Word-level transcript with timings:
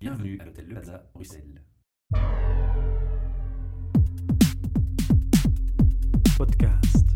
Bienvenue 0.00 0.38
à 0.40 0.46
l'hôtel 0.46 0.64
Le 0.66 0.72
Plaza, 0.76 1.10
Bruxelles. 1.12 1.62
Podcast. 6.38 7.06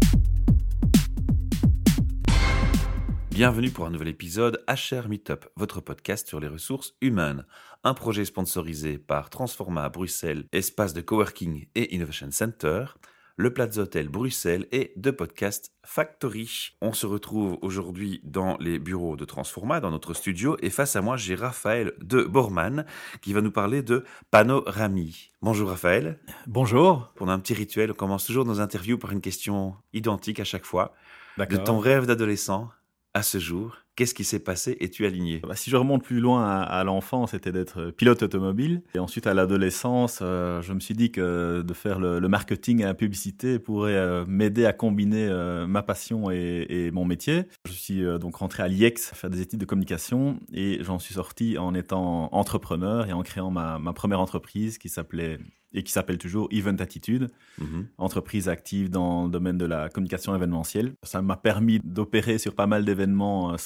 Bienvenue 3.30 3.70
pour 3.70 3.86
un 3.86 3.90
nouvel 3.90 4.08
épisode 4.08 4.62
HR 4.68 5.08
Meetup, 5.08 5.46
votre 5.56 5.80
podcast 5.80 6.28
sur 6.28 6.40
les 6.40 6.46
ressources 6.46 6.94
humaines. 7.00 7.46
Un 7.84 7.94
projet 7.94 8.26
sponsorisé 8.26 8.98
par 8.98 9.30
Transforma 9.30 9.88
Bruxelles, 9.88 10.44
espace 10.52 10.92
de 10.92 11.00
coworking 11.00 11.66
et 11.74 11.94
innovation 11.94 12.30
center, 12.32 12.84
le 13.36 13.52
Plaza 13.52 13.82
Hotel 13.82 14.08
Bruxelles 14.08 14.66
et 14.70 14.92
The 15.00 15.10
Podcast 15.10 15.72
Factory. 15.84 16.76
On 16.80 16.92
se 16.92 17.06
retrouve 17.06 17.58
aujourd'hui 17.62 18.20
dans 18.22 18.56
les 18.58 18.78
bureaux 18.78 19.16
de 19.16 19.24
Transforma, 19.24 19.80
dans 19.80 19.90
notre 19.90 20.14
studio, 20.14 20.56
et 20.62 20.70
face 20.70 20.94
à 20.94 21.02
moi, 21.02 21.16
j'ai 21.16 21.34
Raphaël 21.34 21.92
de 22.00 22.22
Bormann 22.22 22.86
qui 23.22 23.32
va 23.32 23.40
nous 23.40 23.50
parler 23.50 23.82
de 23.82 24.04
Panorami. 24.30 25.30
Bonjour 25.42 25.70
Raphaël. 25.70 26.20
Bonjour. 26.46 27.12
On 27.20 27.28
a 27.28 27.32
un 27.32 27.40
petit 27.40 27.54
rituel, 27.54 27.90
on 27.90 27.94
commence 27.94 28.24
toujours 28.24 28.44
nos 28.44 28.60
interviews 28.60 28.98
par 28.98 29.12
une 29.12 29.20
question 29.20 29.74
identique 29.92 30.38
à 30.40 30.44
chaque 30.44 30.64
fois. 30.64 30.94
De 31.38 31.56
ton 31.56 31.80
rêve 31.80 32.06
d'adolescent 32.06 32.70
à 33.14 33.22
ce 33.22 33.38
jour, 33.38 33.78
qu'est-ce 33.96 34.14
qui 34.14 34.24
s'est 34.24 34.38
passé 34.40 34.76
Es-tu 34.80 35.06
aligné 35.06 35.40
Bah, 35.46 35.56
si 35.56 35.70
je 35.70 35.76
remonte 35.76 36.02
plus 36.02 36.20
loin 36.20 36.44
à, 36.44 36.62
à 36.62 36.84
l'enfance, 36.84 37.32
c'était 37.32 37.52
d'être 37.52 37.90
pilote 37.90 38.22
automobile. 38.22 38.82
Et 38.94 38.98
ensuite, 38.98 39.26
à 39.26 39.34
l'adolescence, 39.34 40.20
euh, 40.22 40.62
je 40.62 40.72
me 40.72 40.80
suis 40.80 40.94
dit 40.94 41.10
que 41.10 41.62
de 41.62 41.74
faire 41.74 41.98
le, 41.98 42.18
le 42.18 42.28
marketing 42.28 42.80
et 42.80 42.84
la 42.84 42.94
publicité 42.94 43.58
pourrait 43.58 43.94
euh, 43.94 44.24
m'aider 44.26 44.66
à 44.66 44.72
combiner 44.72 45.26
euh, 45.28 45.66
ma 45.66 45.82
passion 45.82 46.30
et, 46.30 46.66
et 46.68 46.90
mon 46.90 47.04
métier. 47.04 47.44
Je 47.66 47.72
suis 47.72 48.04
euh, 48.04 48.18
donc 48.18 48.36
rentré 48.36 48.62
à 48.62 48.68
l'IEX 48.68 49.12
faire 49.14 49.30
des 49.30 49.40
études 49.40 49.60
de 49.60 49.64
communication 49.64 50.38
et 50.52 50.78
j'en 50.82 50.98
suis 50.98 51.14
sorti 51.14 51.58
en 51.58 51.74
étant 51.74 52.28
entrepreneur 52.32 53.06
et 53.06 53.12
en 53.12 53.22
créant 53.22 53.50
ma, 53.50 53.78
ma 53.78 53.92
première 53.92 54.20
entreprise 54.20 54.78
qui 54.78 54.88
s'appelait 54.88 55.38
et 55.74 55.82
qui 55.82 55.92
s'appelle 55.92 56.18
toujours 56.18 56.48
Event 56.52 56.76
Attitude. 56.78 57.28
Mhm. 57.58 57.86
entreprise 57.98 58.48
active 58.48 58.90
dans 58.90 59.24
le 59.24 59.30
domaine 59.30 59.58
de 59.58 59.64
la 59.64 59.88
communication 59.88 60.34
événementielle. 60.34 60.94
Ça 61.02 61.22
m'a 61.22 61.36
permis 61.36 61.80
d'opérer 61.84 62.38
sur 62.38 62.54
pas 62.54 62.66
mal 62.66 62.84
d'événements 62.84 63.52
euh, 63.52 63.56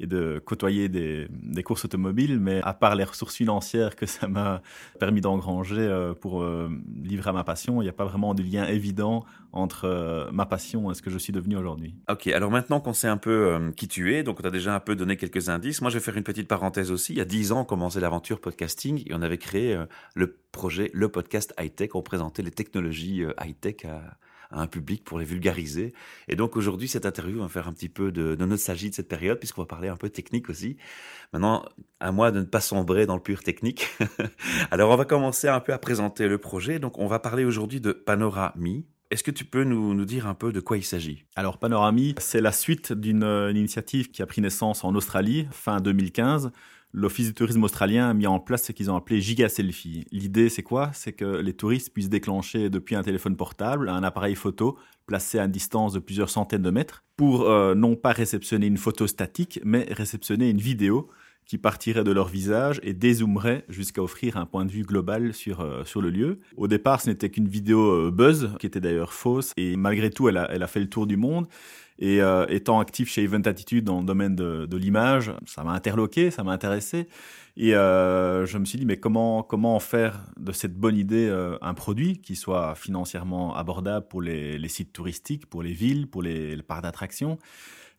et 0.00 0.06
de 0.06 0.40
côtoyer 0.44 0.88
des, 0.88 1.28
courses 1.64 1.84
automobiles, 1.84 2.38
mais 2.38 2.60
à 2.62 2.74
part 2.74 2.94
les 2.94 3.04
ressources 3.04 3.36
financières 3.36 3.96
que 3.96 4.06
ça 4.06 4.28
m'a 4.28 4.62
permis 4.98 5.20
d'engranger 5.20 5.78
euh, 5.78 6.14
pour 6.14 6.42
euh, 6.42 6.68
livrer 7.02 7.30
à 7.30 7.32
ma 7.32 7.44
passion, 7.44 7.80
il 7.80 7.84
n'y 7.84 7.90
a 7.90 7.94
pas 7.94 8.04
vraiment 8.04 8.34
de 8.34 8.42
lien 8.42 8.66
évident 8.66 9.24
entre 9.52 9.84
euh, 9.84 10.30
ma 10.32 10.46
passion 10.46 10.90
et 10.90 10.94
ce 10.94 11.02
que 11.02 11.10
je 11.10 11.18
suis 11.18 11.32
devenu 11.32 11.56
aujourd'hui. 11.56 11.94
Ok, 12.10 12.26
alors 12.28 12.50
maintenant 12.50 12.80
qu'on 12.80 12.92
sait 12.92 13.08
un 13.08 13.16
peu 13.16 13.72
qui 13.76 13.88
tu 13.88 14.14
es, 14.14 14.22
donc 14.22 14.40
on 14.40 14.42
t'a 14.42 14.50
déjà 14.50 14.74
un 14.74 14.80
peu 14.80 14.96
donné 14.96 15.16
quelques 15.16 15.48
indices, 15.48 15.80
moi 15.80 15.90
je 15.90 15.98
vais 15.98 16.04
faire 16.04 16.16
une 16.16 16.24
petite 16.24 16.48
parenthèse 16.48 16.90
aussi. 16.90 17.12
Il 17.12 17.18
y 17.18 17.22
a 17.22 17.24
dix 17.24 17.52
ans, 17.52 17.60
on 17.60 17.64
commençait 17.64 18.00
l'aventure 18.00 18.40
podcasting 18.40 19.02
et 19.06 19.14
on 19.14 19.22
avait 19.22 19.38
créé 19.38 19.78
le 20.14 20.36
projet, 20.54 20.90
le 20.94 21.08
podcast 21.08 21.52
high-tech. 21.58 21.90
On 21.94 22.02
présentait 22.02 22.42
les 22.42 22.50
technologies 22.50 23.24
euh, 23.24 23.32
high-tech 23.42 23.84
à, 23.84 24.16
un 24.60 24.66
public 24.66 25.04
pour 25.04 25.18
les 25.18 25.24
vulgariser. 25.24 25.92
Et 26.28 26.36
donc 26.36 26.56
aujourd'hui, 26.56 26.88
cette 26.88 27.06
interview 27.06 27.40
va 27.40 27.48
faire 27.48 27.68
un 27.68 27.72
petit 27.72 27.88
peu 27.88 28.12
de, 28.12 28.34
de 28.34 28.44
nostalgie 28.44 28.90
de 28.90 28.94
cette 28.94 29.08
période, 29.08 29.38
puisqu'on 29.38 29.62
va 29.62 29.66
parler 29.66 29.88
un 29.88 29.96
peu 29.96 30.08
technique 30.08 30.48
aussi. 30.50 30.76
Maintenant, 31.32 31.64
à 32.00 32.12
moi 32.12 32.30
de 32.30 32.40
ne 32.40 32.44
pas 32.44 32.60
sombrer 32.60 33.06
dans 33.06 33.16
le 33.16 33.22
pur 33.22 33.42
technique. 33.42 33.88
alors 34.70 34.90
on 34.90 34.96
va 34.96 35.04
commencer 35.04 35.48
un 35.48 35.60
peu 35.60 35.72
à 35.72 35.78
présenter 35.78 36.28
le 36.28 36.38
projet. 36.38 36.78
Donc 36.78 36.98
on 36.98 37.06
va 37.06 37.18
parler 37.18 37.44
aujourd'hui 37.44 37.80
de 37.80 37.92
Panorami. 37.92 38.86
Est-ce 39.10 39.22
que 39.22 39.30
tu 39.30 39.44
peux 39.44 39.64
nous, 39.64 39.94
nous 39.94 40.04
dire 40.04 40.26
un 40.26 40.34
peu 40.34 40.50
de 40.50 40.60
quoi 40.60 40.76
il 40.76 40.82
s'agit? 40.82 41.24
Alors 41.36 41.58
Panorami, 41.58 42.14
c'est 42.18 42.40
la 42.40 42.52
suite 42.52 42.92
d'une 42.92 43.22
euh, 43.22 43.52
initiative 43.52 44.10
qui 44.10 44.22
a 44.22 44.26
pris 44.26 44.40
naissance 44.40 44.82
en 44.82 44.94
Australie 44.94 45.46
fin 45.52 45.80
2015. 45.80 46.50
L'Office 46.96 47.26
du 47.26 47.34
tourisme 47.34 47.64
australien 47.64 48.08
a 48.08 48.14
mis 48.14 48.28
en 48.28 48.38
place 48.38 48.62
ce 48.62 48.72
qu'ils 48.72 48.88
ont 48.88 48.94
appelé 48.94 49.20
Giga 49.20 49.48
Selfie. 49.48 50.06
L'idée, 50.12 50.48
c'est 50.48 50.62
quoi? 50.62 50.92
C'est 50.94 51.12
que 51.12 51.24
les 51.24 51.52
touristes 51.52 51.92
puissent 51.92 52.08
déclencher 52.08 52.70
depuis 52.70 52.94
un 52.94 53.02
téléphone 53.02 53.36
portable 53.36 53.88
un 53.88 54.04
appareil 54.04 54.36
photo 54.36 54.78
placé 55.06 55.40
à 55.40 55.44
une 55.46 55.50
distance 55.50 55.92
de 55.92 55.98
plusieurs 55.98 56.30
centaines 56.30 56.62
de 56.62 56.70
mètres 56.70 57.02
pour 57.16 57.50
euh, 57.50 57.74
non 57.74 57.96
pas 57.96 58.12
réceptionner 58.12 58.68
une 58.68 58.76
photo 58.76 59.08
statique, 59.08 59.58
mais 59.64 59.88
réceptionner 59.90 60.48
une 60.48 60.60
vidéo 60.60 61.08
qui 61.46 61.58
partirait 61.58 62.04
de 62.04 62.12
leur 62.12 62.28
visage 62.28 62.80
et 62.84 62.94
dézoomerait 62.94 63.64
jusqu'à 63.68 64.02
offrir 64.02 64.36
un 64.36 64.46
point 64.46 64.64
de 64.64 64.70
vue 64.70 64.82
global 64.82 65.34
sur, 65.34 65.60
euh, 65.60 65.84
sur 65.84 66.00
le 66.00 66.10
lieu. 66.10 66.38
Au 66.56 66.68
départ, 66.68 67.00
ce 67.00 67.10
n'était 67.10 67.28
qu'une 67.28 67.48
vidéo 67.48 67.90
euh, 67.90 68.10
buzz, 68.10 68.50
qui 68.58 68.66
était 68.66 68.80
d'ailleurs 68.80 69.12
fausse, 69.12 69.52
et 69.56 69.76
malgré 69.76 70.10
tout, 70.10 70.28
elle 70.28 70.36
a, 70.36 70.48
elle 70.50 70.62
a 70.62 70.68
fait 70.68 70.80
le 70.80 70.88
tour 70.88 71.06
du 71.06 71.16
monde. 71.16 71.46
Et 71.98 72.20
euh, 72.20 72.46
étant 72.48 72.80
actif 72.80 73.08
chez 73.08 73.22
Event 73.22 73.42
Attitude 73.42 73.84
dans 73.84 74.00
le 74.00 74.04
domaine 74.04 74.34
de, 74.34 74.76
l'image, 74.76 75.32
ça 75.46 75.62
m'a 75.62 75.72
interloqué, 75.72 76.30
ça 76.30 76.42
m'a 76.42 76.52
intéressé. 76.52 77.08
Et 77.56 77.76
euh, 77.76 78.46
je 78.46 78.58
me 78.58 78.64
suis 78.64 78.78
dit, 78.78 78.86
mais 78.86 78.96
comment, 78.96 79.44
comment 79.44 79.76
en 79.76 79.80
faire 79.80 80.24
de 80.36 80.50
cette 80.50 80.76
bonne 80.76 80.96
idée 80.96 81.28
euh, 81.28 81.56
un 81.62 81.74
produit 81.74 82.20
qui 82.20 82.34
soit 82.34 82.74
financièrement 82.74 83.54
abordable 83.54 84.08
pour 84.08 84.22
les, 84.22 84.68
sites 84.68 84.92
touristiques, 84.92 85.46
pour 85.46 85.62
les 85.62 85.72
villes, 85.72 86.08
pour 86.08 86.22
les, 86.22 86.56
les 86.56 86.62
parcs 86.62 86.82
d'attractions? 86.82 87.38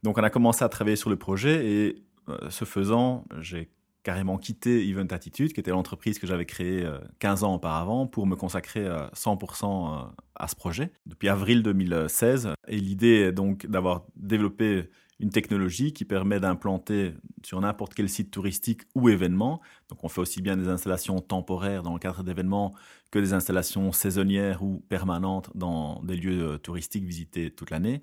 Donc 0.04 0.18
on 0.18 0.24
a 0.24 0.30
commencé 0.30 0.64
à 0.66 0.70
travailler 0.70 0.98
sur 0.98 1.10
le 1.10 1.16
projet 1.16 1.66
et 1.66 2.04
ce 2.50 2.66
faisant, 2.66 3.24
j'ai 3.40 3.70
carrément 4.06 4.38
quitté 4.38 4.88
Event 4.88 5.08
Attitude, 5.10 5.52
qui 5.52 5.60
était 5.60 5.72
l'entreprise 5.72 6.20
que 6.20 6.28
j'avais 6.28 6.46
créée 6.46 6.86
euh, 6.86 7.00
15 7.20 7.44
ans 7.44 7.56
auparavant, 7.56 8.06
pour 8.06 8.28
me 8.28 8.36
consacrer 8.36 8.86
euh, 8.86 9.08
100% 9.16 9.66
euh, 9.66 10.04
à 10.36 10.48
ce 10.48 10.56
projet 10.56 10.92
depuis 11.08 11.28
avril 11.28 11.64
2016. 11.64 12.54
Et 12.68 12.78
l'idée 12.78 13.16
est 13.16 13.32
donc 13.32 13.66
d'avoir 13.66 14.06
développé 14.16 14.90
une 15.20 15.30
technologie 15.30 15.94
qui 15.94 16.04
permet 16.04 16.40
d'implanter 16.40 17.14
sur 17.44 17.62
n'importe 17.62 17.94
quel 17.94 18.10
site 18.10 18.32
touristique 18.32 18.82
ou 18.96 19.08
événement. 19.10 19.62
Donc 19.90 20.04
on 20.04 20.10
fait 20.10 20.22
aussi 20.22 20.42
bien 20.42 20.58
des 20.58 20.68
installations 20.68 21.22
temporaires 21.22 21.84
dans 21.84 21.94
le 21.94 22.00
cadre 22.00 22.24
d'événements 22.24 22.74
que 23.12 23.20
des 23.20 23.34
installations 23.34 23.92
saisonnières 23.92 24.62
ou 24.62 24.84
permanentes 24.90 25.50
dans 25.56 26.02
des 26.04 26.18
lieux 26.18 26.44
euh, 26.44 26.58
touristiques 26.58 27.06
visités 27.06 27.50
toute 27.50 27.72
l'année. 27.72 28.02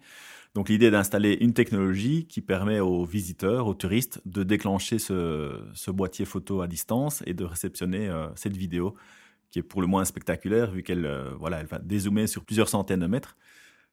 Donc 0.54 0.68
l'idée 0.68 0.86
est 0.86 0.90
d'installer 0.90 1.36
une 1.40 1.52
technologie 1.52 2.26
qui 2.26 2.40
permet 2.40 2.80
aux 2.80 3.04
visiteurs, 3.04 3.66
aux 3.66 3.74
touristes, 3.74 4.20
de 4.24 4.42
déclencher 4.42 4.98
ce, 4.98 5.90
boîtier 5.90 6.24
photo 6.24 6.62
à 6.62 6.66
distance 6.66 7.22
et 7.26 7.34
de 7.34 7.44
réceptionner 7.44 8.08
euh, 8.08 8.28
cette 8.36 8.56
vidéo 8.56 8.94
qui 9.50 9.58
est 9.58 9.62
pour 9.62 9.82
le 9.82 9.86
moins 9.86 10.06
spectaculaire 10.06 10.70
vu 10.70 10.82
qu'elle 10.82 11.04
euh, 11.04 11.34
voilà, 11.38 11.60
elle 11.60 11.66
va 11.66 11.78
dézoomer 11.78 12.26
sur 12.26 12.44
plusieurs 12.44 12.70
centaines 12.70 13.00
de 13.00 13.06
mètres. 13.06 13.36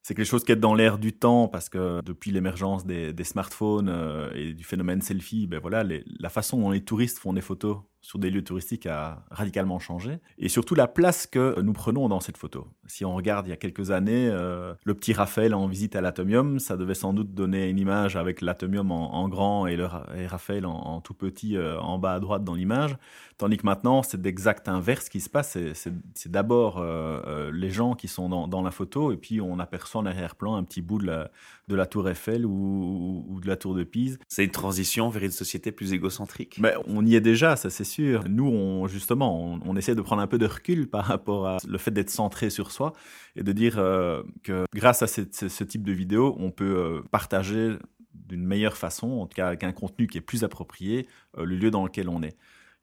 C'est 0.01 0.15
quelque 0.15 0.25
chose 0.25 0.43
qui 0.43 0.51
est 0.51 0.55
dans 0.55 0.73
l'air 0.73 0.97
du 0.97 1.13
temps 1.13 1.47
parce 1.47 1.69
que 1.69 2.01
depuis 2.01 2.31
l'émergence 2.31 2.85
des, 2.85 3.23
smartphones 3.23 3.89
euh, 3.89 4.31
et 4.33 4.53
du 4.53 4.63
phénomène 4.63 5.01
selfie, 5.01 5.45
ben 5.45 5.59
voilà, 5.59 5.83
la 5.83 6.29
façon 6.29 6.59
dont 6.59 6.71
les 6.71 6.83
touristes 6.83 7.19
font 7.19 7.33
des 7.33 7.41
photos 7.41 7.77
sur 8.01 8.17
des 8.17 8.29
lieux 8.29 8.43
touristiques 8.43 8.85
a 8.85 9.25
radicalement 9.29 9.77
changé. 9.79 10.19
Et 10.37 10.47
surtout 10.49 10.73
la 10.75 10.87
place 10.87 11.27
que 11.27 11.59
nous 11.61 11.73
prenons 11.73 12.07
dans 12.07 12.19
cette 12.21 12.37
photo. 12.37 12.67
Si 12.87 13.03
on 13.05 13.13
regarde 13.13 13.45
il 13.47 13.49
y 13.49 13.53
a 13.53 13.57
quelques 13.57 13.91
années, 13.91 14.29
euh, 14.31 14.73
le 14.85 14.93
petit 14.93 15.13
Raphaël 15.13 15.53
en 15.53 15.67
visite 15.67 15.95
à 15.95 16.01
l'Atomium, 16.01 16.59
ça 16.59 16.77
devait 16.77 16.93
sans 16.93 17.13
doute 17.13 17.33
donner 17.33 17.69
une 17.69 17.77
image 17.77 18.15
avec 18.15 18.41
l'Atomium 18.41 18.91
en, 18.91 19.15
en 19.15 19.27
grand 19.29 19.67
et, 19.67 19.75
le, 19.75 19.87
et 20.17 20.27
Raphaël 20.27 20.65
en, 20.65 20.71
en 20.73 21.01
tout 21.01 21.13
petit 21.13 21.57
euh, 21.57 21.77
en 21.79 21.99
bas 21.99 22.13
à 22.13 22.19
droite 22.19 22.43
dans 22.43 22.55
l'image. 22.55 22.97
Tandis 23.37 23.57
que 23.57 23.65
maintenant, 23.65 24.01
c'est 24.03 24.19
d'exact 24.21 24.67
inverse 24.67 25.07
qui 25.09 25.19
se 25.21 25.29
passe. 25.29 25.57
C'est- 25.73 26.27
d'abord 26.27 26.77
euh, 26.79 27.21
euh, 27.27 27.51
les 27.53 27.69
gens 27.69 27.95
qui 27.95 28.07
sont 28.07 28.27
dans, 28.29 28.47
dans 28.47 28.61
la 28.61 28.71
photo 28.71 29.11
et 29.11 29.17
puis 29.17 29.39
on 29.41 29.59
aperçoit 29.59 30.01
en 30.01 30.05
arrière-plan 30.05 30.55
un 30.55 30.63
petit 30.63 30.81
bout 30.81 30.99
de 30.99 31.05
la, 31.07 31.31
de 31.67 31.75
la 31.75 31.85
tour 31.85 32.07
Eiffel 32.09 32.45
ou, 32.45 32.49
ou- 32.51 33.25
ou 33.29 33.39
de 33.41 33.47
la 33.47 33.55
tour 33.55 33.75
de 33.75 33.83
Pise. 33.83 34.19
C'est 34.27 34.43
une 34.45 34.51
transition 34.51 35.09
vers 35.09 35.23
une 35.23 35.31
société 35.31 35.71
plus 35.71 35.93
égocentrique. 35.93 36.57
Mais 36.59 36.73
on 36.87 37.05
y 37.05 37.15
est 37.15 37.21
déjà, 37.21 37.55
ça 37.55 37.69
c'est 37.69 37.83
sûr. 37.89 38.23
Nous, 38.29 38.47
on, 38.47 38.87
justement, 38.87 39.29
on, 39.53 39.59
on 39.65 39.75
essaie 39.75 39.95
de 39.95 40.01
prendre 40.01 40.21
un 40.21 40.27
peu 40.27 40.37
de 40.37 40.45
recul 40.45 40.87
par 40.89 41.05
rapport 41.05 41.47
à 41.47 41.57
le 41.67 41.77
fait 41.77 41.91
d'être 41.91 42.09
centré 42.09 42.49
sur 42.49 42.71
soi 42.71 42.93
et 43.35 43.43
de 43.43 43.51
dire 43.51 43.75
euh, 43.77 44.23
que 44.43 44.65
grâce 44.73 45.01
à 45.01 45.07
cette- 45.07 45.35
ce, 45.35 45.49
ce 45.49 45.63
type 45.63 45.83
de 45.83 45.91
vidéo, 45.91 46.35
on 46.39 46.51
peut 46.51 46.75
euh, 46.77 47.01
partager 47.11 47.75
d'une 48.13 48.45
meilleure 48.45 48.77
façon, 48.77 49.07
en 49.21 49.25
tout 49.27 49.35
cas 49.35 49.47
avec 49.47 49.63
un 49.63 49.71
contenu 49.71 50.07
qui 50.07 50.17
est 50.17 50.21
plus 50.21 50.43
approprié, 50.43 51.07
euh, 51.37 51.45
le 51.45 51.55
lieu 51.55 51.71
dans 51.71 51.83
lequel 51.83 52.09
on 52.09 52.21
est. 52.21 52.35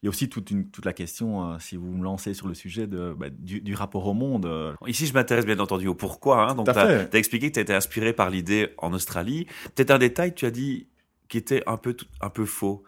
Il 0.03 0.07
y 0.07 0.09
a 0.09 0.11
aussi 0.11 0.29
toute, 0.29 0.51
une, 0.51 0.69
toute 0.71 0.85
la 0.85 0.93
question, 0.93 1.53
euh, 1.53 1.57
si 1.59 1.77
vous 1.77 1.91
me 1.91 2.05
lancez 2.05 2.35
sur 2.35 2.49
le 2.49 2.55
sujet 2.55 2.87
de, 2.87 3.15
bah, 3.19 3.29
du, 3.31 3.61
du 3.61 3.75
rapport 3.75 4.07
au 4.07 4.13
monde. 4.15 4.45
euh, 4.47 4.75
Ici, 4.87 5.07
je 5.07 5.15
m'intéresse 5.15 5.47
bien 5.47 5.59
entendu 5.59 5.89
au 5.89 5.95
pourquoi. 5.95 6.51
Hein. 6.51 6.55
Donc, 6.55 6.67
tu 7.11 7.17
as, 7.17 7.19
expliqué 7.19 7.49
que 7.49 7.55
tu 7.55 7.59
as 7.61 7.63
été 7.63 7.75
inspiré 7.75 8.13
par 8.13 8.29
l'idée 8.29 8.69
en 8.79 8.93
Australie. 8.93 9.47
Peut-être 9.75 9.91
un 9.93 9.99
détail, 9.99 10.35
tu 10.35 10.45
as 10.45 10.51
dit, 10.51 10.87
qui 11.29 11.39
était 11.39 11.63
un 11.67 11.77
peu, 11.79 11.97
un 12.21 12.29
peu 12.29 12.45
faux. 12.45 12.83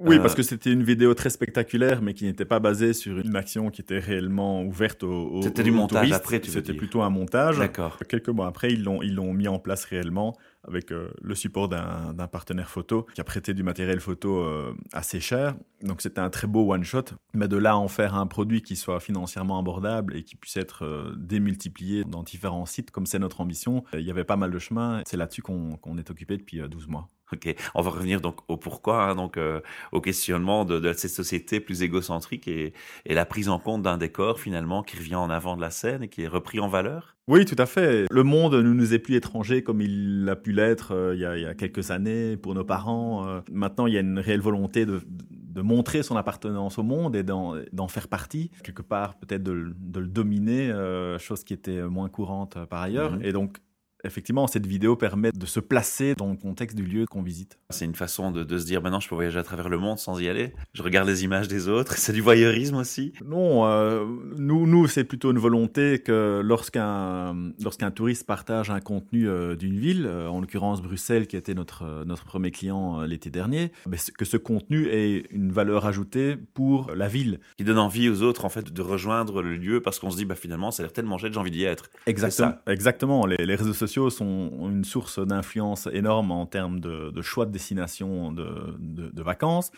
Oui, 0.00 0.16
Euh, 0.16 0.20
parce 0.20 0.34
que 0.34 0.42
c'était 0.42 0.72
une 0.72 0.82
vidéo 0.82 1.14
très 1.14 1.30
spectaculaire, 1.30 2.02
mais 2.02 2.14
qui 2.14 2.24
n'était 2.24 2.44
pas 2.44 2.58
basée 2.58 2.92
sur 2.92 3.18
une 3.18 3.36
action 3.36 3.70
qui 3.70 3.80
était 3.80 4.00
réellement 4.00 4.62
ouverte 4.64 5.04
aux, 5.04 5.28
aux 5.28 5.42
C'était 5.42 5.62
du 5.62 5.70
aux 5.70 5.74
montage 5.74 6.00
touristes. 6.00 6.14
après, 6.14 6.40
tu 6.40 6.50
veux 6.50 6.60
C'était 6.60 6.74
plutôt 6.74 7.02
un 7.02 7.10
montage. 7.10 7.58
D'accord. 7.58 7.98
Quelques 8.08 8.28
mois 8.28 8.48
après, 8.48 8.72
ils 8.72 8.82
l'ont 8.82 9.02
ils 9.02 9.14
l'ont 9.14 9.32
mis 9.32 9.46
en 9.46 9.58
place 9.60 9.84
réellement 9.84 10.36
avec 10.66 10.90
euh, 10.92 11.10
le 11.22 11.34
support 11.34 11.68
d'un 11.68 12.26
partenaire 12.26 12.70
photo 12.70 13.06
qui 13.14 13.20
a 13.20 13.24
prêté 13.24 13.52
du 13.54 13.62
matériel 13.62 14.00
photo 14.00 14.38
euh, 14.38 14.72
assez 14.92 15.20
cher. 15.20 15.54
Donc 15.82 16.00
c'était 16.00 16.20
un 16.20 16.30
très 16.30 16.46
beau 16.46 16.72
one-shot. 16.72 17.04
Mais 17.34 17.46
de 17.48 17.56
là 17.56 17.72
à 17.72 17.76
en 17.76 17.88
faire 17.88 18.14
un 18.14 18.26
produit 18.26 18.62
qui 18.62 18.74
soit 18.74 18.98
financièrement 18.98 19.58
abordable 19.58 20.16
et 20.16 20.22
qui 20.24 20.36
puisse 20.36 20.56
être 20.56 21.12
démultiplié 21.18 22.04
dans 22.04 22.22
différents 22.22 22.66
sites, 22.66 22.90
comme 22.90 23.06
c'est 23.06 23.18
notre 23.18 23.40
ambition, 23.42 23.84
il 23.92 24.00
y 24.00 24.10
avait 24.10 24.24
pas 24.24 24.36
mal 24.36 24.50
de 24.50 24.58
chemin. 24.58 25.02
C'est 25.06 25.18
là-dessus 25.18 25.42
qu'on 25.42 25.98
est 25.98 26.10
occupé 26.10 26.36
depuis 26.36 26.60
12 26.66 26.88
mois. 26.88 27.08
Ok, 27.32 27.54
on 27.74 27.80
va 27.80 27.90
revenir 27.90 28.20
donc 28.20 28.40
au 28.48 28.58
pourquoi, 28.58 29.04
hein, 29.04 29.14
donc 29.14 29.38
euh, 29.38 29.60
au 29.92 30.02
questionnement 30.02 30.66
de, 30.66 30.78
de, 30.78 30.92
cette 30.92 31.10
société 31.10 31.58
plus 31.58 31.82
égocentrique 31.82 32.46
et, 32.48 32.74
et 33.06 33.14
la 33.14 33.24
prise 33.24 33.48
en 33.48 33.58
compte 33.58 33.82
d'un 33.82 33.96
décor 33.96 34.38
finalement 34.38 34.82
qui 34.82 34.98
revient 34.98 35.14
en 35.14 35.30
avant 35.30 35.56
de 35.56 35.62
la 35.62 35.70
scène 35.70 36.02
et 36.02 36.08
qui 36.08 36.22
est 36.22 36.28
repris 36.28 36.60
en 36.60 36.68
valeur? 36.68 37.16
Oui, 37.26 37.46
tout 37.46 37.56
à 37.56 37.64
fait. 37.64 38.04
Le 38.10 38.22
monde 38.22 38.54
ne 38.54 38.60
nous 38.60 38.92
est 38.92 38.98
plus 38.98 39.14
étranger 39.14 39.62
comme 39.62 39.80
il 39.80 40.28
a 40.28 40.36
pu 40.36 40.52
l'être 40.52 40.92
euh, 40.92 41.14
il, 41.14 41.20
y 41.20 41.46
a 41.46 41.54
quelques 41.54 41.90
années 41.90 42.36
pour 42.36 42.54
nos 42.54 42.64
parents. 42.64 43.26
Euh. 43.26 43.40
maintenant, 43.50 43.86
il 43.86 43.94
y 43.94 43.96
a 43.96 44.00
une 44.00 44.18
réelle 44.18 44.42
volonté 44.42 44.84
de, 44.84 45.00
de 45.08 45.62
montrer 45.62 46.02
son 46.02 46.16
appartenance 46.16 46.78
au 46.78 46.82
monde 46.82 47.16
et 47.16 47.22
d'en 47.22 47.88
faire 47.88 48.08
partie, 48.08 48.50
quelque 48.62 48.82
part 48.82 49.16
peut-être 49.16 49.42
de, 49.42 49.74
de, 49.78 50.00
le 50.00 50.08
dominer, 50.08 50.70
chose 51.18 51.42
qui 51.42 51.54
était 51.54 51.80
moins 51.84 52.10
courante 52.10 52.58
par 52.68 52.82
ailleurs. 52.82 53.16
Mm-hmm. 53.16 53.26
Et 53.26 53.32
donc 53.32 53.58
effectivement, 54.04 54.46
cette 54.46 54.66
vidéo 54.66 54.96
permet 54.96 55.32
de 55.32 55.46
se 55.46 55.60
placer 55.60 56.14
dans 56.14 56.30
le 56.30 56.36
contexte 56.36 56.76
du 56.76 56.84
lieu 56.84 57.06
qu'on 57.06 57.22
visite. 57.22 57.58
C'est 57.70 57.84
une 57.84 57.94
façon 57.94 58.30
de, 58.30 58.58
se 58.58 58.64
dire 58.64 58.82
maintenant 58.82 59.00
je 59.00 59.08
peux 59.08 59.14
voyager 59.14 59.38
à 59.38 59.42
travers 59.42 59.68
le 59.68 59.78
monde 59.78 59.98
sans 59.98 60.20
y 60.20 60.28
aller. 60.28 60.52
Je 60.72 60.82
regarde 60.82 61.08
les 61.08 61.24
images 61.24 61.48
des 61.48 61.68
autres. 61.68 61.94
C'est 61.96 62.12
du 62.12 62.20
voyeurisme 62.20 62.76
aussi. 62.76 63.12
Non, 63.24 63.66
euh, 63.66 64.04
nous, 64.36 64.66
nous 64.66 64.86
c'est 64.86 65.04
plutôt 65.04 65.32
une 65.32 65.38
volonté 65.38 65.98
que 65.98 66.40
lorsqu'un 66.44 67.34
lorsqu'un 67.62 67.90
touriste 67.90 68.26
partage 68.26 68.70
un 68.70 68.80
contenu 68.80 69.28
euh, 69.28 69.56
d'une 69.56 69.78
ville, 69.78 70.06
euh, 70.06 70.28
en 70.28 70.40
l'occurrence 70.40 70.82
Bruxelles 70.82 71.26
qui 71.26 71.36
était 71.36 71.54
notre 71.54 72.04
notre 72.04 72.24
premier 72.24 72.50
client 72.50 73.02
l'été 73.02 73.30
dernier, 73.30 73.72
que 74.18 74.24
ce 74.24 74.36
contenu 74.36 74.86
ait 74.88 75.24
une 75.30 75.52
valeur 75.52 75.86
ajoutée 75.86 76.36
pour 76.54 76.92
la 76.94 77.08
ville. 77.08 77.40
Qui 77.56 77.64
donne 77.64 77.78
envie 77.78 78.08
aux 78.08 78.22
autres 78.22 78.44
en 78.44 78.48
fait 78.48 78.72
de 78.72 78.82
rejoindre 78.82 79.42
le 79.42 79.56
lieu 79.56 79.80
parce 79.80 79.98
qu'on 79.98 80.10
se 80.10 80.16
dit 80.16 80.24
bah 80.24 80.34
finalement 80.34 80.70
ça 80.70 80.82
a 80.82 80.84
l'air 80.84 80.92
tellement 80.92 81.18
chouette 81.18 81.32
j'ai 81.32 81.40
envie 81.40 81.50
d'y 81.50 81.64
être. 81.64 81.90
Exactement. 82.06 82.54
Exactement. 82.66 83.26
Les, 83.26 83.36
les 83.36 83.54
réseaux 83.54 83.72
sociaux 83.72 83.93
sont 84.10 84.50
une 84.70 84.84
source 84.84 85.18
d'influence 85.18 85.88
énorme 85.92 86.30
en 86.30 86.46
termes 86.46 86.80
de, 86.80 87.22
choix 87.22 87.46
de 87.46 87.50
destination 87.50 88.32
de, 88.32 89.22
vacances. 89.22 89.70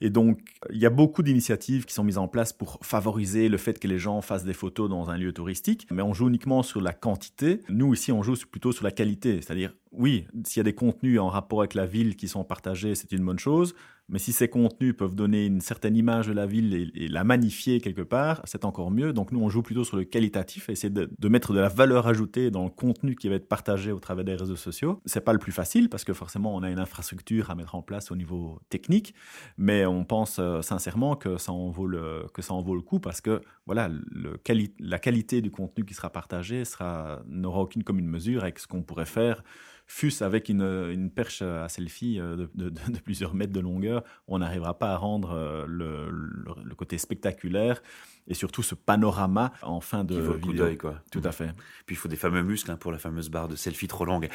Et 0.00 0.10
donc, 0.10 0.40
il 0.70 0.78
y 0.78 0.86
a 0.86 0.90
beaucoup 0.90 1.22
d'initiatives 1.22 1.84
qui 1.84 1.92
sont 1.92 2.04
mises 2.04 2.18
en 2.18 2.28
place 2.28 2.52
pour 2.52 2.78
favoriser 2.82 3.48
le 3.48 3.56
fait 3.56 3.78
que 3.80 3.88
les 3.88 3.98
gens 3.98 4.20
fassent 4.20 4.44
des 4.44 4.52
photos 4.52 4.88
dans 4.88 5.10
un 5.10 5.18
lieu 5.18 5.32
touristique. 5.32 5.86
Mais 5.90 6.02
on 6.02 6.14
joue 6.14 6.28
uniquement 6.28 6.62
sur 6.62 6.80
la 6.80 6.92
quantité. 6.92 7.62
Nous, 7.68 7.94
ici, 7.94 8.12
on 8.12 8.22
joue 8.22 8.34
plutôt 8.50 8.72
sur 8.72 8.84
la 8.84 8.92
qualité. 8.92 9.40
C'est-à-dire, 9.42 9.74
oui, 9.92 10.26
s'il 10.44 10.58
y 10.58 10.60
a 10.60 10.64
des 10.64 10.74
contenus 10.74 11.18
en 11.18 11.28
rapport 11.28 11.60
avec 11.60 11.74
la 11.74 11.86
ville 11.86 12.16
qui 12.16 12.28
sont 12.28 12.44
partagés, 12.44 12.94
c'est 12.94 13.10
une 13.12 13.24
bonne 13.24 13.38
chose. 13.38 13.74
Mais 14.08 14.18
si 14.18 14.32
ces 14.32 14.48
contenus 14.48 14.96
peuvent 14.96 15.14
donner 15.14 15.44
une 15.44 15.60
certaine 15.60 15.96
image 15.96 16.28
de 16.28 16.32
la 16.32 16.46
ville 16.46 16.90
et, 16.94 17.08
la 17.08 17.24
magnifier 17.24 17.80
quelque 17.80 18.02
part, 18.02 18.40
c'est 18.44 18.64
encore 18.64 18.90
mieux. 18.90 19.12
Donc 19.12 19.32
nous, 19.32 19.40
on 19.40 19.48
joue 19.48 19.62
plutôt 19.62 19.84
sur 19.84 19.96
le 19.96 20.04
qualitatif 20.04 20.68
essayer 20.68 20.90
de, 20.90 21.28
mettre 21.28 21.52
de 21.52 21.60
la 21.60 21.68
valeur 21.68 22.06
ajoutée 22.06 22.50
dans 22.50 22.64
le 22.64 22.70
contenu 22.70 23.16
qui 23.16 23.28
va 23.28 23.34
être 23.34 23.48
partagé 23.48 23.92
au 23.92 23.98
travers 23.98 24.24
des 24.24 24.34
réseaux 24.34 24.56
sociaux. 24.56 25.00
C'est 25.04 25.20
pas 25.20 25.32
le 25.32 25.38
plus 25.38 25.52
facile 25.52 25.88
parce 25.88 26.04
que 26.04 26.12
forcément, 26.12 26.54
on 26.54 26.62
a 26.62 26.70
une 26.70 26.78
infrastructure 26.78 27.50
à 27.50 27.54
mettre 27.54 27.74
en 27.74 27.82
place 27.82 28.10
au 28.10 28.16
niveau 28.16 28.60
technique, 28.70 29.14
mais 29.58 29.84
on 29.84 30.04
pense 30.04 30.38
euh, 30.38 30.62
sincèrement 30.62 31.16
que 31.16 31.36
ça 31.36 31.52
en 31.52 31.70
vaut 31.70 31.86
le, 31.86 32.26
que 32.32 32.42
ça 32.42 32.54
en 32.54 32.62
vaut 32.62 32.74
le 32.74 32.82
coup 32.82 33.00
parce 33.00 33.20
que 33.20 33.42
voilà, 33.66 33.90
la 34.78 34.98
qualité 34.98 35.42
du 35.42 35.50
contenu 35.50 35.84
qui 35.84 35.94
sera 35.94 36.10
partagé 36.10 36.62
n'aura 37.26 37.60
aucune 37.60 37.84
commune 37.84 38.06
mesure 38.06 38.42
avec 38.42 38.58
ce 38.58 38.66
qu'on 38.66 38.82
pourrait 38.82 39.04
faire 39.04 39.42
fût-ce 39.88 40.22
avec 40.22 40.50
une, 40.50 40.62
une, 40.62 41.10
perche 41.10 41.40
à 41.42 41.68
selfie 41.68 42.20
euh, 42.20 42.46
de, 42.54 42.68
de, 42.68 42.98
plusieurs 43.02 43.34
mètres 43.34 43.54
de 43.54 43.60
longueur, 43.60 44.04
on 44.28 44.38
n'arrivera 44.38 44.78
pas 44.78 44.92
à 44.92 44.96
rendre 44.96 45.32
euh, 45.32 45.64
le, 45.66 46.10
le, 46.10 46.74
côté 46.74 46.98
spectaculaire 46.98 47.82
et 48.28 48.34
surtout 48.34 48.62
ce 48.62 48.74
panorama 48.74 49.52
en 49.62 49.80
fin 49.80 50.04
de 50.04 50.38
Qui 50.38 50.52
d'œil, 50.52 50.76
quoi. 50.76 51.00
Tout 51.10 51.22
à 51.24 51.32
fait. 51.32 51.50
Puis 51.86 51.96
il 51.96 51.98
faut 51.98 52.08
des 52.08 52.16
fameux 52.16 52.42
muscles 52.42 52.70
hein, 52.70 52.76
pour 52.76 52.92
la 52.92 52.98
fameuse 52.98 53.30
barre 53.30 53.48
de 53.48 53.56
selfie 53.56 53.88
trop 53.88 54.04
longue. 54.04 54.28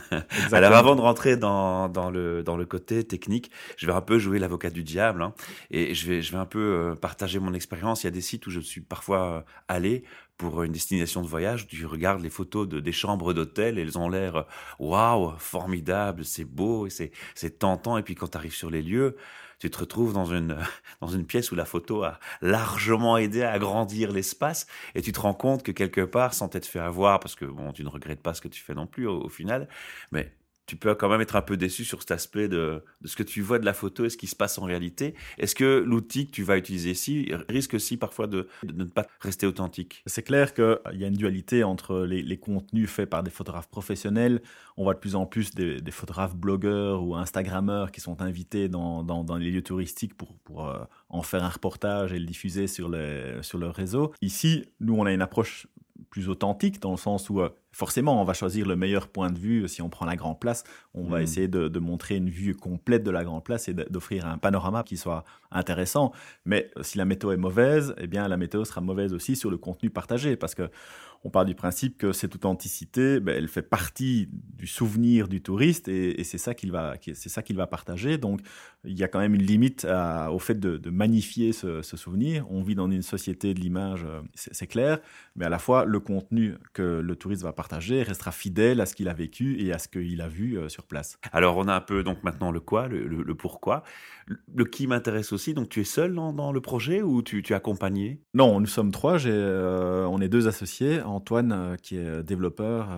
Alors 0.52 0.72
avant 0.72 0.96
de 0.96 1.00
rentrer 1.00 1.36
dans, 1.36 1.88
dans, 1.88 2.10
le, 2.10 2.42
dans 2.42 2.56
le 2.56 2.66
côté 2.66 3.04
technique, 3.04 3.52
je 3.76 3.86
vais 3.86 3.92
un 3.92 4.00
peu 4.00 4.18
jouer 4.18 4.40
l'avocat 4.40 4.70
du 4.70 4.82
diable 4.82 5.22
hein, 5.22 5.32
et 5.70 5.94
je 5.94 6.08
vais, 6.08 6.20
je 6.20 6.32
vais 6.32 6.38
un 6.38 6.46
peu 6.46 6.58
euh, 6.58 6.94
partager 6.96 7.38
mon 7.38 7.54
expérience. 7.54 8.02
Il 8.02 8.06
y 8.06 8.08
a 8.08 8.12
des 8.12 8.20
sites 8.20 8.46
où 8.48 8.50
je 8.50 8.58
suis 8.58 8.80
parfois 8.80 9.44
allé 9.68 10.02
pour 10.36 10.62
une 10.62 10.72
destination 10.72 11.22
de 11.22 11.26
voyage, 11.28 11.66
tu 11.66 11.86
regardes 11.86 12.22
les 12.22 12.30
photos 12.30 12.68
de, 12.68 12.80
des 12.80 12.92
chambres 12.92 13.32
d'hôtel 13.32 13.78
elles 13.78 13.98
ont 13.98 14.08
l'air 14.08 14.46
waouh, 14.78 15.34
formidable, 15.38 16.24
c'est 16.24 16.44
beau, 16.44 16.88
c'est 16.88 17.10
c'est 17.34 17.58
tentant. 17.58 17.98
Et 17.98 18.02
puis 18.02 18.14
quand 18.14 18.28
tu 18.28 18.36
arrives 18.38 18.54
sur 18.54 18.70
les 18.70 18.82
lieux, 18.82 19.16
tu 19.58 19.70
te 19.70 19.78
retrouves 19.78 20.12
dans 20.12 20.26
une 20.26 20.58
dans 21.00 21.08
une 21.08 21.26
pièce 21.26 21.52
où 21.52 21.54
la 21.54 21.64
photo 21.64 22.02
a 22.02 22.18
largement 22.42 23.16
aidé 23.16 23.42
à 23.42 23.52
agrandir 23.52 24.12
l'espace 24.12 24.66
et 24.94 25.02
tu 25.02 25.12
te 25.12 25.20
rends 25.20 25.34
compte 25.34 25.62
que 25.62 25.72
quelque 25.72 26.02
part, 26.02 26.34
sans 26.34 26.48
t'être 26.48 26.66
fait 26.66 26.80
avoir, 26.80 27.20
parce 27.20 27.34
que 27.34 27.44
bon, 27.44 27.72
tu 27.72 27.84
ne 27.84 27.88
regrettes 27.88 28.22
pas 28.22 28.34
ce 28.34 28.40
que 28.40 28.48
tu 28.48 28.62
fais 28.62 28.74
non 28.74 28.86
plus 28.86 29.06
au 29.06 29.28
final, 29.28 29.68
mais 30.12 30.32
tu 30.66 30.76
peux 30.76 30.94
quand 30.94 31.08
même 31.08 31.20
être 31.20 31.36
un 31.36 31.42
peu 31.42 31.56
déçu 31.56 31.84
sur 31.84 32.00
cet 32.00 32.10
aspect 32.10 32.48
de, 32.48 32.82
ce 33.04 33.16
que 33.16 33.22
tu 33.22 33.40
vois 33.40 33.58
de 33.58 33.64
la 33.64 33.72
photo 33.72 34.04
et 34.04 34.10
ce 34.10 34.16
qui 34.16 34.26
se 34.26 34.36
passe 34.36 34.58
en 34.58 34.64
réalité. 34.64 35.14
Est-ce 35.38 35.54
que 35.54 35.82
l'outil 35.86 36.26
que 36.26 36.32
tu 36.32 36.42
vas 36.42 36.58
utiliser 36.58 36.90
ici 36.90 37.32
risque 37.48 37.74
aussi 37.74 37.96
parfois 37.96 38.26
de, 38.26 38.48
ne 38.64 38.84
pas 38.84 39.06
rester 39.20 39.46
authentique? 39.46 40.02
C'est 40.06 40.22
clair 40.22 40.54
qu'il 40.54 40.78
y 40.94 41.04
a 41.04 41.06
une 41.06 41.14
dualité 41.14 41.62
entre 41.64 42.00
les, 42.00 42.36
contenus 42.36 42.90
faits 42.90 43.08
par 43.08 43.22
des 43.22 43.30
photographes 43.30 43.68
professionnels. 43.68 44.42
On 44.76 44.84
voit 44.84 44.94
de 44.94 44.98
plus 44.98 45.14
en 45.14 45.24
plus 45.24 45.54
des, 45.54 45.80
photographes 45.90 46.36
blogueurs 46.36 47.02
ou 47.02 47.14
instagrammeurs 47.14 47.92
qui 47.92 48.00
sont 48.00 48.20
invités 48.20 48.68
dans, 48.68 49.04
les 49.38 49.50
lieux 49.50 49.62
touristiques 49.62 50.14
pour, 50.14 50.34
pour 50.38 50.68
euh, 50.68 50.78
en 51.08 51.22
faire 51.22 51.44
un 51.44 51.48
reportage 51.48 52.12
et 52.12 52.18
le 52.18 52.26
diffuser 52.26 52.66
sur, 52.66 52.88
les, 52.88 53.42
sur 53.42 53.58
leur 53.58 53.74
réseau. 53.74 54.12
Ici, 54.20 54.66
nous, 54.80 54.94
on 54.94 55.06
a 55.06 55.12
une 55.12 55.22
approche 55.22 55.66
plus 56.10 56.28
authentique 56.28 56.80
dans 56.80 56.90
le 56.90 56.96
sens 56.96 57.30
où 57.30 57.40
euh, 57.40 57.48
forcément 57.76 58.22
on 58.22 58.24
va 58.24 58.32
choisir 58.32 58.66
le 58.66 58.74
meilleur 58.74 59.08
point 59.08 59.30
de 59.30 59.38
vue 59.38 59.68
si 59.68 59.82
on 59.82 59.90
prend 59.90 60.06
la 60.06 60.16
grande 60.16 60.40
place 60.40 60.64
on 60.94 61.04
va 61.04 61.18
mm. 61.18 61.22
essayer 61.22 61.48
de, 61.48 61.78
montrer 61.78 62.16
une 62.16 62.30
vue 62.30 62.54
complète 62.54 63.02
de 63.02 63.10
la 63.10 63.22
grande 63.22 63.44
place 63.44 63.68
et 63.68 63.74
d'offrir 63.74 64.26
un 64.26 64.38
panorama 64.38 64.82
qui 64.82 64.96
soit 64.96 65.24
intéressant 65.50 66.12
mais 66.46 66.70
euh, 66.78 66.82
si 66.82 66.96
la 66.96 67.04
météo 67.04 67.32
est 67.32 67.36
mauvaise 67.36 67.94
eh 67.98 68.06
bien 68.06 68.26
la 68.28 68.38
météo 68.38 68.64
sera 68.64 68.80
mauvaise 68.80 69.12
aussi 69.12 69.36
sur 69.36 69.50
le 69.50 69.58
contenu 69.58 69.90
partagé 69.90 70.36
parce 70.36 70.54
que 70.54 70.70
on 71.26 71.30
part 71.30 71.44
du 71.44 71.56
principe 71.56 71.98
que 71.98 72.12
cette 72.12 72.36
authenticité, 72.36 73.18
ben, 73.18 73.36
elle 73.36 73.48
fait 73.48 73.62
partie 73.62 74.28
du 74.30 74.68
souvenir 74.68 75.26
du 75.26 75.42
touriste 75.42 75.88
et, 75.88 76.22
c'est 76.22 76.38
ça 76.38 76.54
qu'il 76.54 76.70
va, 76.70 76.94
c'est 77.00 77.28
ça 77.28 77.42
qu'il 77.42 77.56
va 77.56 77.66
partager. 77.66 78.16
Donc, 78.16 78.40
il 78.84 78.96
y 78.96 79.02
a 79.02 79.08
quand 79.08 79.18
même 79.18 79.34
une 79.34 79.42
limite 79.42 79.84
au 80.30 80.38
fait 80.38 80.54
de, 80.60 80.88
magnifier 80.88 81.52
ce, 81.52 81.82
souvenir. 81.82 82.46
On 82.48 82.62
vit 82.62 82.76
dans 82.76 82.88
une 82.88 83.02
société 83.02 83.54
de 83.54 83.60
l'image, 83.60 84.04
euh, 84.04 84.20
c'est 84.34 84.68
clair, 84.68 85.00
mais 85.34 85.44
à 85.44 85.48
la 85.48 85.58
fois 85.58 85.84
le 85.84 85.98
contenu 85.98 86.54
que 86.72 87.00
le 87.00 87.16
touriste 87.16 87.42
va 87.42 87.52
partager 87.52 87.65
restera 87.72 88.32
fidèle 88.32 88.80
à 88.80 88.86
ce 88.86 88.94
qu'il 88.94 89.08
a 89.08 89.14
vécu 89.14 89.60
et 89.60 89.72
à 89.72 89.78
ce 89.78 89.88
qu'il 89.88 90.20
a 90.20 90.28
vu 90.28 90.58
euh, 90.58 90.68
sur 90.68 90.84
place. 90.84 91.18
Alors, 91.32 91.56
on 91.56 91.68
a 91.68 91.74
un 91.74 91.80
peu 91.80 92.02
donc 92.02 92.22
maintenant 92.22 92.50
le 92.50 92.60
quoi, 92.60 92.88
le, 92.88 93.34
pourquoi, 93.34 93.82
le, 94.54 94.64
qui 94.64 94.86
m'intéresse 94.86 95.32
aussi. 95.32 95.54
Donc, 95.54 95.68
tu 95.68 95.80
es 95.80 95.84
seul 95.84 96.14
dans, 96.14 96.52
le 96.52 96.60
projet 96.60 97.02
ou 97.02 97.22
tu, 97.22 97.42
es 97.42 97.52
accompagné? 97.52 98.20
Non, 98.34 98.60
nous 98.60 98.66
sommes 98.66 98.90
trois. 98.90 99.24
Euh, 99.26 100.04
on 100.04 100.20
est 100.20 100.28
deux 100.28 100.48
associés. 100.48 101.02
Antoine, 101.02 101.52
euh, 101.52 101.76
qui 101.76 101.96
est 101.96 102.22
développeur, 102.22 102.88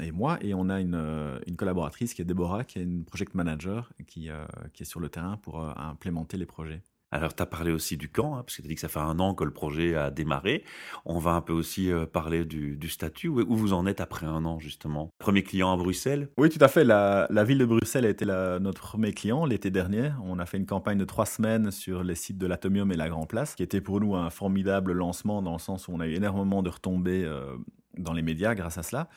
et 0.00 0.12
moi. 0.12 0.38
Et 0.40 0.54
on 0.54 0.68
a 0.68 0.80
une, 0.80 1.40
collaboratrice 1.56 2.14
qui 2.14 2.22
est 2.22 2.24
Déborah, 2.24 2.64
qui 2.64 2.78
est 2.78 2.82
une 2.82 3.04
project 3.04 3.34
manager, 3.34 3.92
qui 4.06 4.28
est 4.28 4.84
sur 4.84 5.00
le 5.00 5.08
terrain 5.08 5.36
pour 5.38 5.60
implémenter 5.78 6.36
les 6.36 6.46
projets. 6.46 6.82
Alors, 7.12 7.34
tu 7.34 7.42
as 7.42 7.46
parlé 7.46 7.70
aussi 7.70 7.96
du 7.96 8.08
camp, 8.08 8.34
hein, 8.34 8.42
parce 8.42 8.56
que 8.56 8.62
tu 8.62 8.66
as 8.66 8.68
dit 8.68 8.74
que 8.74 8.80
ça 8.80 8.88
fait 8.88 8.98
un 8.98 9.18
an 9.20 9.34
que 9.34 9.44
le 9.44 9.52
projet 9.52 9.94
a 9.94 10.10
démarré. 10.10 10.64
On 11.04 11.18
va 11.18 11.32
un 11.32 11.40
peu 11.40 11.52
aussi 11.52 11.90
euh, 11.90 12.04
parler 12.04 12.44
du, 12.44 12.88
statut. 12.88 13.28
Où, 13.28 13.56
vous 13.56 13.72
en 13.72 13.86
êtes 13.86 14.00
après 14.00 14.26
un 14.26 14.44
an, 14.44 14.58
justement? 14.58 15.10
Premier 15.18 15.42
client 15.42 15.72
à 15.72 15.76
Bruxelles? 15.76 16.30
Oui, 16.36 16.50
tout 16.50 16.58
à 16.60 16.68
fait. 16.68 16.84
La, 16.84 17.28
ville 17.44 17.58
de 17.58 17.64
Bruxelles 17.64 18.04
a 18.04 18.08
été 18.08 18.24
notre 18.24 18.80
premier 18.80 19.12
client 19.12 19.44
l'été 19.44 19.70
dernier. 19.70 20.10
On 20.24 20.38
a 20.38 20.46
fait 20.46 20.56
une 20.56 20.66
campagne 20.66 20.98
de 20.98 21.04
trois 21.04 21.26
semaines 21.26 21.70
sur 21.70 22.02
les 22.02 22.16
sites 22.16 22.38
de 22.38 22.46
l'Atomium 22.46 22.90
et 22.90 22.96
la 22.96 23.08
Grand 23.08 23.26
Place, 23.26 23.54
qui 23.54 23.62
était 23.62 23.80
pour 23.80 24.00
nous 24.00 24.16
un 24.16 24.30
formidable 24.30 24.92
lancement 24.92 25.42
dans 25.42 25.52
le 25.52 25.58
sens 25.58 25.86
où 25.86 25.92
on 25.92 26.00
a 26.00 26.06
eu 26.06 26.14
énormément 26.14 26.62
de 26.62 26.70
retombées 26.70 27.24
euh, 27.24 27.56
dans 27.96 28.12
les 28.12 28.22
médias 28.22 28.54
grâce 28.54 28.78
à 28.78 28.82
cela. 28.82 29.08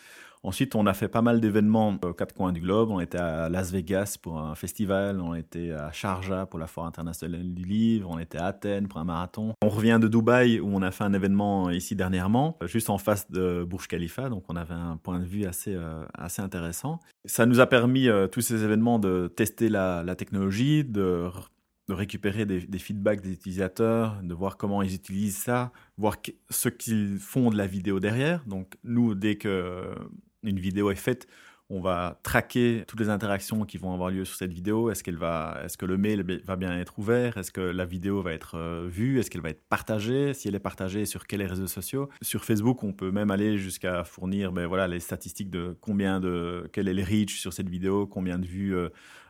Ensuite, 0.42 0.76
on 0.76 0.86
a 0.86 0.94
fait 0.94 1.10
pas 1.10 1.22
mal 1.22 1.42
d'événements 1.42 1.98
aux 2.02 2.14
quatre 2.14 2.34
coins 2.34 2.54
du 2.54 2.62
globe. 2.62 2.92
On 2.92 3.02
était 3.02 3.18
à 3.18 3.50
Las 3.50 3.72
Vegas 3.72 4.18
pour 4.22 4.40
un 4.40 4.56
festival, 4.56 5.20
on 5.20 5.36
était 5.36 5.72
à 5.72 5.92
Sharjah 5.92 6.46
pour 6.46 6.60
la 6.60 6.68
Foire 6.68 6.86
internationale 6.86 7.54
du 7.54 7.66
livre, 7.66 8.10
on 8.10 8.20
était 8.20 8.38
à 8.38 8.46
Athènes 8.46 8.88
pour 8.88 9.00
un 9.00 9.04
marathon. 9.04 9.54
On 9.62 9.68
revient 9.68 10.00
de 10.02 10.08
Dubaï 10.08 10.62
où 10.62 10.70
on 10.72 10.82
a 10.82 10.92
fait 10.92 11.04
un 11.04 11.14
événement 11.14 11.70
ici 11.70 11.96
dernièrement, 11.96 12.58
juste 12.66 12.90
en 12.90 12.98
face 12.98 13.30
de 13.30 13.66
Burj 13.70 13.88
Khalifa, 13.88 14.30
donc 14.30 14.46
on 14.48 14.56
avait 14.56 14.74
un 14.74 14.96
point 14.96 15.20
de 15.20 15.26
vue 15.26 15.46
assez, 15.46 15.76
euh, 15.76 16.06
assez 16.14 16.42
intéressant. 16.42 17.00
Ça 17.26 17.46
nous 17.46 17.60
a 17.60 17.68
permis, 17.68 18.08
euh, 18.08 18.28
tous 18.28 18.42
ces 18.42 18.64
événements, 18.64 18.98
de 18.98 19.28
tester 19.28 19.68
la, 19.68 20.16
technologie, 20.16 20.86
de 20.86 21.30
de 21.90 21.96
récupérer 21.96 22.46
des, 22.46 22.78
feedbacks 22.78 23.22
des 23.22 23.32
utilisateurs, 23.32 24.22
de 24.22 24.34
voir 24.36 24.58
comment 24.58 24.84
ils 24.84 24.94
utilisent 24.94 25.38
ça, 25.38 25.72
voir 25.98 26.18
ce 26.52 26.70
qu'ils 26.70 27.18
font 27.18 27.50
de 27.50 27.58
la 27.58 27.66
vidéo 27.66 28.00
derrière. 28.00 28.46
Donc 28.46 28.76
nous, 28.84 29.16
dès 29.16 29.38
que 29.38 29.96
une 30.44 30.60
vidéo 30.60 30.92
est 30.92 30.96
faite, 30.96 31.28
On 31.72 31.82
va 31.82 32.20
traquer 32.24 32.84
toutes 32.88 33.00
les 33.00 33.10
interactions 33.10 33.64
qui 33.64 33.78
vont 33.78 33.94
avoir 33.94 34.10
lieu 34.10 34.26
sur 34.26 34.36
cette 34.36 34.52
vidéo. 34.52 34.90
Est-ce 34.90 35.04
qu'elle 35.04 35.18
va, 35.18 35.62
est-ce 35.64 35.78
que 35.78 35.86
le 35.86 35.98
mail 35.98 36.26
va 36.44 36.56
bien 36.56 36.76
être 36.80 36.98
ouvert? 36.98 37.38
Est-ce 37.38 37.52
que 37.52 37.62
la 37.62 37.86
vidéo 37.86 38.24
va 38.24 38.34
être 38.34 38.56
euh, 38.56 38.88
vue? 38.90 39.20
Est-ce 39.20 39.30
qu'elle 39.30 39.44
va 39.44 39.52
être 39.52 39.62
partagée? 39.70 40.34
Si 40.34 40.48
elle 40.48 40.56
est 40.56 40.60
partagée, 40.60 41.06
sur 41.06 41.28
quels 41.28 41.44
réseaux 41.44 41.68
sociaux? 41.68 42.10
Sur 42.24 42.44
Facebook, 42.44 42.84
on 42.84 42.92
peut 42.92 43.12
même 43.12 43.30
aller 43.30 43.60
jusqu'à 43.60 44.04
fournir, 44.04 44.52
ben 44.52 44.66
voilà, 44.66 44.88
les 44.88 45.00
statistiques 45.00 45.52
de 45.52 45.78
combien 45.80 46.20
de, 46.20 46.68
quel 46.74 46.88
est 46.88 46.94
le 46.94 47.04
reach 47.04 47.40
sur 47.40 47.54
cette 47.54 47.70
vidéo, 47.70 48.08
combien 48.08 48.40
de 48.40 48.48
vues 48.48 48.76
euh, 48.76 48.90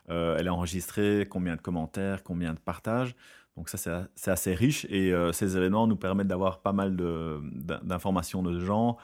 euh, 0.10 0.38
elle 0.39 0.48
est 0.48 0.50
enregistrée, 0.50 1.28
combien 1.30 1.58
de 1.58 1.62
commentaires, 1.62 2.24
combien 2.24 2.54
de 2.54 2.60
partages. 2.60 3.18
Donc 3.58 3.68
ça, 3.68 4.08
c'est 4.16 4.32
assez 4.32 4.54
riche 4.54 4.86
et 4.89 5.13
ces 5.34 5.58
événements 5.58 5.86
nous 5.86 5.98
permettent 5.98 6.30
d'avoir 6.30 6.62
pas 6.62 6.72
mal 6.72 6.96
d'informations 6.96 8.42
de, 8.42 8.54
de 8.54 8.60
gens 8.62 8.98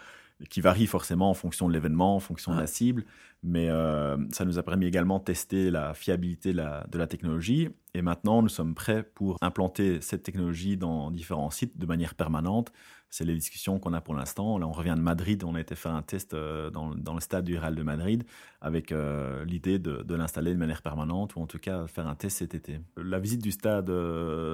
qui 0.50 0.62
varie 0.62 0.88
forcément 0.88 1.30
en 1.30 1.34
fonction 1.34 1.68
de 1.68 1.74
l'événement, 1.74 2.15
en 2.15 2.20
fonction 2.20 2.54
de 2.54 2.60
la 2.60 2.68
cible, 2.68 3.06
mais 3.46 3.70
euh, 3.70 4.18
ça 4.32 4.44
nous 4.44 4.58
a 4.58 4.64
permis 4.64 4.88
également 4.88 5.20
de 5.20 5.24
tester 5.24 5.70
la 5.70 5.94
fiabilité 5.94 6.52
de 6.52 6.98
la, 6.98 7.08
technologie. 7.08 7.70
Et 7.94 8.02
maintenant, 8.02 8.42
nous 8.42 8.50
sommes 8.50 8.74
prêts 8.74 9.04
pour 9.04 9.38
implanter 9.42 10.02
cette 10.02 10.24
technologie 10.24 10.78
dans 10.78 11.12
différents 11.12 11.52
sites 11.52 11.78
de 11.78 11.86
manière 11.86 12.16
permanente. 12.16 12.72
C'est 13.12 13.24
les 13.24 13.36
discussions 13.36 13.78
qu'on 13.78 13.94
a 13.94 14.02
pour 14.02 14.16
l'instant. 14.16 14.58
Là, 14.58 14.68
on 14.68 14.72
revient 14.72 14.96
de 14.98 15.02
Madrid, 15.02 15.44
on 15.44 15.54
a 15.54 15.62
été 15.62 15.75
faire 15.75 15.94
un 15.94 16.02
test 16.02 16.34
euh, 16.34 16.72
dans, 16.72 17.14
le 17.14 17.20
stade 17.22 17.46
du 17.46 17.56
Real 17.56 17.75
de 17.75 17.84
Madrid 17.84 18.24
avec 18.62 18.92
euh, 18.92 19.46
l'idée 19.46 19.78
de, 19.78 20.16
l'installer 20.16 20.52
de 20.52 20.60
manière 20.60 20.82
permanente 20.82 21.36
ou 21.36 21.40
en 21.40 21.46
tout 21.46 21.60
cas 21.60 21.86
faire 21.86 22.08
un 22.08 22.16
test 22.16 22.40
cet 22.40 22.56
été. 22.56 22.80
La 22.98 23.20
visite 23.20 23.44
du 23.44 23.52
stade 23.52 23.92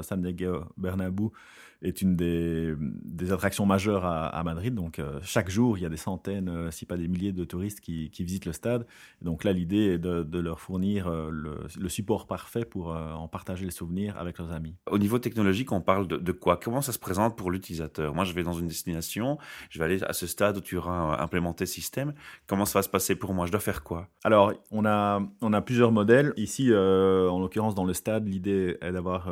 San 0.01 0.21
Diego 0.21 0.65
Bernabéu 0.75 1.29
est 1.81 2.01
une 2.01 2.15
des, 2.15 3.31
attractions 3.31 3.65
majeures 3.65 4.05
à, 4.05 4.43
Madrid. 4.43 4.73
Donc, 4.73 4.99
euh, 4.99 5.19
chaque 5.23 5.49
jour, 5.49 5.77
il 5.77 5.81
y 5.81 5.85
a 5.85 5.89
des 5.89 5.97
centaines, 5.97 6.49
euh, 6.49 6.71
si 6.71 6.85
pas 6.85 6.97
des 6.97 7.07
milliers 7.07 7.31
de 7.31 7.43
touristes 7.43 7.79
qui 7.79 8.09
visitent 8.19 8.45
le 8.45 8.53
stade. 8.53 8.80
Donc 9.21 9.43
là, 9.43 9.53
l'idée 9.53 9.93
est 9.93 9.97
de, 9.97 10.23
de, 10.23 10.39
leur 10.39 10.59
fournir 10.59 11.07
euh, 11.07 11.29
le, 11.31 11.59
le, 11.79 11.89
support 11.89 12.27
parfait 12.27 12.65
pour 12.65 12.87
en 12.89 13.27
partager 13.27 13.65
les 13.65 13.71
souvenirs 13.71 14.17
avec 14.17 14.37
leurs 14.37 14.51
amis. 14.51 14.75
Au 14.89 14.97
niveau 14.97 15.19
technologique, 15.19 15.71
on 15.71 15.81
parle 15.81 16.07
de, 16.07 16.17
de 16.17 16.31
quoi? 16.31 16.57
Comment 16.57 16.81
ça 16.81 16.91
se 16.91 16.99
présente 16.99 17.37
pour 17.37 17.51
l'utilisateur? 17.51 18.13
Moi, 18.15 18.23
je 18.23 18.33
vais 18.33 18.43
dans 18.43 18.53
une 18.53 18.67
destination, 18.67 19.37
je 19.69 19.79
vais 19.79 19.85
aller 19.85 20.03
à 20.03 20.13
ce 20.13 20.27
stade 20.27 20.57
où 20.57 20.61
tu 20.61 20.77
auras 20.77 21.21
implémenté 21.21 21.65
ce 21.65 21.73
système. 21.73 22.13
Comment 22.47 22.65
ça 22.65 22.79
va 22.79 22.83
se 22.83 22.89
passer 22.89 23.15
pour 23.15 23.33
moi? 23.33 23.45
Je 23.45 23.51
dois 23.51 23.59
faire 23.59 23.83
quoi? 23.83 24.07
Alors, 24.23 24.53
on 24.71 24.85
a, 24.85 25.21
on 25.41 25.53
a 25.53 25.61
plusieurs 25.61 25.91
modèles. 25.91 26.33
Ici, 26.37 26.71
en 26.73 27.39
l'occurrence, 27.39 27.75
dans 27.75 27.85
le 27.85 27.93
stade, 27.93 28.27
l'idée 28.27 28.77
est 28.81 28.91
d'avoir 28.91 29.29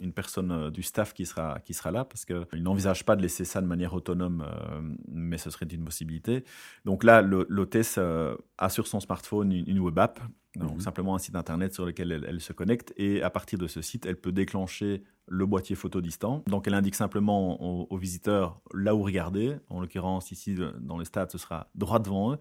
une 0.00 0.12
personne 0.12 0.70
du 0.70 0.82
staff 0.82 1.12
qui 1.12 1.26
sera, 1.26 1.58
qui 1.64 1.74
sera 1.74 1.90
là 1.90 2.04
parce 2.04 2.24
qu'il 2.24 2.62
n'envisage 2.62 3.04
pas 3.04 3.16
de 3.16 3.22
laisser 3.22 3.44
ça 3.44 3.60
de 3.60 3.66
manière 3.66 3.94
autonome, 3.94 4.44
euh, 4.46 4.80
mais 5.08 5.38
ce 5.38 5.50
serait 5.50 5.66
une 5.66 5.84
possibilité. 5.84 6.44
Donc 6.84 7.04
là, 7.04 7.22
l'hôtesse 7.22 7.96
euh, 7.98 8.36
a 8.68 8.70
sur 8.70 8.86
son 8.86 9.00
smartphone 9.00 9.52
une, 9.52 9.80
web 9.80 9.98
app, 9.98 10.20
donc 10.56 10.74
mhm. 10.74 10.80
simplement 10.80 11.14
un 11.14 11.18
site 11.18 11.34
internet 11.34 11.74
sur 11.74 11.86
lequel 11.86 12.24
elle, 12.26 12.40
se 12.40 12.52
connecte, 12.52 12.92
et 12.96 13.22
à 13.22 13.30
partir 13.30 13.58
de 13.58 13.66
ce 13.66 13.80
site, 13.82 14.06
elle 14.06 14.16
peut 14.16 14.32
déclencher 14.32 15.02
le 15.26 15.46
boîtier 15.46 15.74
photo 15.74 16.00
distant. 16.00 16.42
Donc 16.46 16.66
elle 16.66 16.74
indique 16.74 16.94
simplement 16.94 17.60
aux, 17.90 17.96
visiteurs 17.96 18.60
là 18.72 18.94
où 18.94 19.02
regarder, 19.02 19.56
en 19.68 19.80
l'occurrence 19.80 20.30
ici 20.30 20.56
dans 20.80 20.98
le 20.98 21.04
stade, 21.04 21.30
ce 21.30 21.38
sera 21.38 21.68
droit 21.74 21.98
devant 21.98 22.32
eux, 22.32 22.38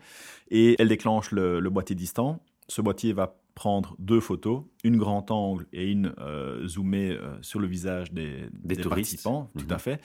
et 0.49 0.75
elle 0.79 0.89
déclenche 0.89 1.31
le, 1.31 1.59
le 1.59 1.69
boîtier 1.69 1.95
distant. 1.95 2.43
Ce 2.69 2.81
boîtier 2.81 3.13
va 3.13 3.37
prendre 3.55 3.95
deux 3.97 4.19
photos, 4.19 4.63
une 4.83 4.97
grand 4.97 5.31
angle 5.31 5.65
et 5.73 5.89
une 5.89 6.13
euh, 6.19 6.67
zoomée 6.67 7.11
euh, 7.11 7.41
sur 7.41 7.59
le 7.59 7.65
visage 7.65 8.11
des, 8.11 8.49
des, 8.53 8.75
participants, 8.75 9.49
tout 9.57 9.65
à 9.69 9.75
mhm. 9.75 9.79
fait. 9.79 10.01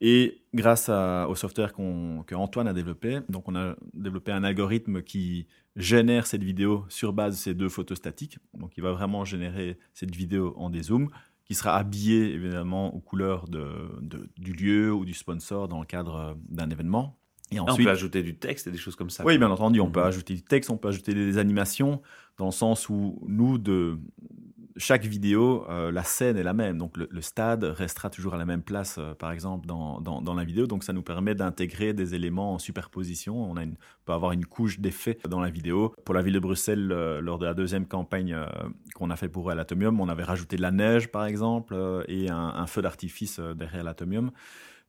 Et 0.00 0.42
grâce 0.52 0.88
à, 0.88 1.26
au 1.28 1.34
software 1.34 1.72
que 1.72 2.34
Antoine 2.34 2.68
a 2.68 2.72
développé, 2.72 3.20
donc 3.28 3.48
on 3.48 3.56
a 3.56 3.76
développé 3.94 4.32
un 4.32 4.44
algorithme 4.44 5.02
qui 5.02 5.46
génère 5.74 6.26
cette 6.26 6.42
vidéo 6.42 6.84
sur 6.88 7.12
base 7.12 7.34
de 7.34 7.38
ces 7.38 7.54
deux 7.54 7.68
photos 7.68 7.98
statiques. 7.98 8.38
Donc 8.54 8.72
il 8.76 8.82
va 8.82 8.92
vraiment 8.92 9.24
générer 9.24 9.78
cette 9.94 10.14
vidéo 10.14 10.54
en 10.56 10.70
dézoom, 10.70 11.08
qui 11.44 11.54
sera 11.54 11.76
habillée 11.76 12.34
évidemment 12.34 12.94
aux 12.94 13.00
couleurs 13.00 13.48
de, 13.48 13.64
du 14.36 14.52
lieu 14.52 14.92
ou 14.92 15.04
du 15.04 15.14
sponsor 15.14 15.68
dans 15.68 15.80
le 15.80 15.86
cadre 15.86 16.16
euh, 16.16 16.34
d'un 16.48 16.68
événement. 16.70 17.16
Et 17.52 17.60
ensuite, 17.60 17.80
on 17.80 17.84
peut 17.84 17.90
ajouter 17.90 18.22
du 18.24 18.36
texte 18.36 18.66
et 18.66 18.72
des 18.72 18.78
choses 18.78 18.96
comme 18.96 19.10
ça. 19.10 19.24
Oui, 19.24 19.38
bien 19.38 19.50
entendu, 19.50 19.78
on 19.80 19.90
peut 19.90 20.00
mhm. 20.00 20.06
ajouter 20.06 20.34
du 20.34 20.42
texte, 20.42 20.68
on 20.68 20.76
peut 20.76 20.88
ajouter 20.88 21.14
des 21.14 21.38
animations, 21.38 22.02
dans 22.38 22.46
le 22.46 22.50
sens 22.50 22.88
où 22.88 23.22
nous, 23.28 23.58
de 23.58 24.00
chaque 24.76 25.04
vidéo, 25.04 25.64
euh, 25.68 25.90
la 25.90 26.04
scène 26.04 26.36
est 26.36 26.42
la 26.42 26.52
même. 26.52 26.78
Donc 26.78 26.96
le, 26.96 27.20
stade 27.20 27.64
restera 27.64 28.10
toujours 28.10 28.34
à 28.34 28.36
la 28.36 28.44
même 28.44 28.62
place, 28.62 28.96
euh, 28.98 29.14
par 29.14 29.32
exemple, 29.32 29.66
dans, 29.66 30.00
dans, 30.00 30.34
la 30.34 30.44
vidéo. 30.44 30.66
Donc 30.66 30.84
ça 30.84 30.92
nous 30.92 31.02
permet 31.02 31.34
d'intégrer 31.34 31.92
des 31.92 32.14
éléments 32.14 32.54
en 32.54 32.58
superposition. 32.58 33.50
On, 33.50 33.54
peut 34.04 34.12
avoir 34.12 34.32
une 34.32 34.46
couche 34.46 34.78
d'effet 34.78 35.18
dans 35.28 35.40
la 35.40 35.50
vidéo. 35.50 35.94
Pour 36.04 36.14
la 36.14 36.22
ville 36.22 36.34
de 36.34 36.38
Bruxelles, 36.38 36.92
euh, 36.92 37.20
lors 37.20 37.38
de 37.38 37.46
la 37.46 37.54
deuxième 37.54 37.86
campagne 37.86 38.36
qu'on 38.94 39.10
a 39.10 39.16
fait 39.16 39.28
pour 39.28 39.50
l'Atomium, 39.50 40.00
on 40.00 40.08
avait 40.08 40.24
rajouté 40.24 40.56
de 40.56 40.62
la 40.62 40.70
neige, 40.70 41.08
par 41.08 41.26
exemple, 41.26 42.04
et 42.08 42.30
un, 42.30 42.36
un 42.36 42.66
feu 42.66 42.82
d'artifice 42.82 43.40
derrière 43.40 43.84
l'Atomium. 43.84 44.30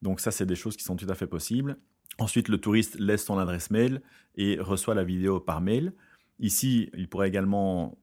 Donc 0.02 0.20
ça, 0.20 0.32
c'est 0.32 0.46
des 0.46 0.56
choses 0.56 0.78
qui 0.78 0.84
sont 0.84 0.96
tout 0.96 1.08
à 1.10 1.16
fait 1.16 1.28
possibles. 1.28 1.78
Ensuite, 2.20 2.50
le 2.50 2.58
touriste 2.58 3.00
laisse 3.00 3.26
son 3.26 3.38
adresse 3.38 3.72
mail 3.72 4.02
et 4.36 4.58
reçoit 4.60 4.96
la 4.96 5.04
vidéo 5.04 5.40
par 5.40 5.62
mail. 5.62 5.94
Ici, 6.40 6.90
il 6.94 7.08
pourrait 7.08 7.28
également 7.28 7.98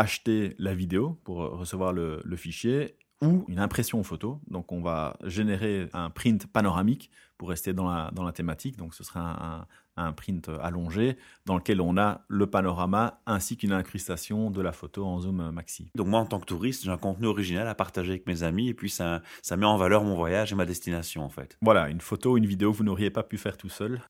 acheter 0.00 0.54
la 0.58 0.74
vidéo 0.74 1.20
pour 1.24 1.38
recevoir 1.38 1.92
le, 1.92 2.22
fichier 2.36 2.96
ou 3.22 3.44
une 3.48 3.58
impression 3.58 4.02
photo. 4.02 4.40
Donc, 4.48 4.72
on 4.72 4.80
va 4.80 5.16
générer 5.24 5.88
un 5.92 6.10
print 6.10 6.46
panoramique 6.46 7.10
pour 7.36 7.50
rester 7.50 7.72
dans 7.72 7.88
la, 7.88 8.10
dans 8.12 8.22
la 8.22 8.32
thématique. 8.32 8.76
Donc, 8.76 8.94
ce 8.94 9.04
sera 9.04 9.60
un, 9.60 9.66
un 10.00 10.12
print 10.12 10.50
allongé 10.62 11.16
dans 11.46 11.56
lequel 11.56 11.80
on 11.80 11.96
a 11.96 12.22
le 12.28 12.46
panorama 12.46 13.20
ainsi 13.26 13.56
qu'une 13.56 13.72
incrustation 13.72 14.50
de 14.50 14.60
la 14.60 14.72
photo 14.72 15.04
en 15.04 15.20
zoom 15.20 15.50
maxi. 15.50 15.90
Donc 15.94 16.08
moi 16.08 16.20
en 16.20 16.26
tant 16.26 16.40
que 16.40 16.46
touriste, 16.46 16.84
j'ai 16.84 16.90
un 16.90 16.96
contenu 16.96 17.26
original 17.26 17.66
à 17.68 17.74
partager 17.74 18.10
avec 18.10 18.26
mes 18.26 18.42
amis 18.42 18.68
et 18.68 18.74
puis 18.74 18.90
ça, 18.90 19.22
ça 19.42 19.56
met 19.56 19.66
en 19.66 19.76
valeur 19.76 20.04
mon 20.04 20.14
voyage 20.14 20.52
et 20.52 20.56
ma 20.56 20.64
destination 20.64 21.22
en 21.22 21.28
fait. 21.28 21.58
Voilà, 21.62 21.88
une 21.88 22.00
photo, 22.00 22.36
une 22.36 22.46
vidéo 22.46 22.72
vous 22.72 22.84
n'auriez 22.84 23.10
pas 23.10 23.22
pu 23.22 23.38
faire 23.38 23.56
tout 23.56 23.68
seul. 23.68 24.00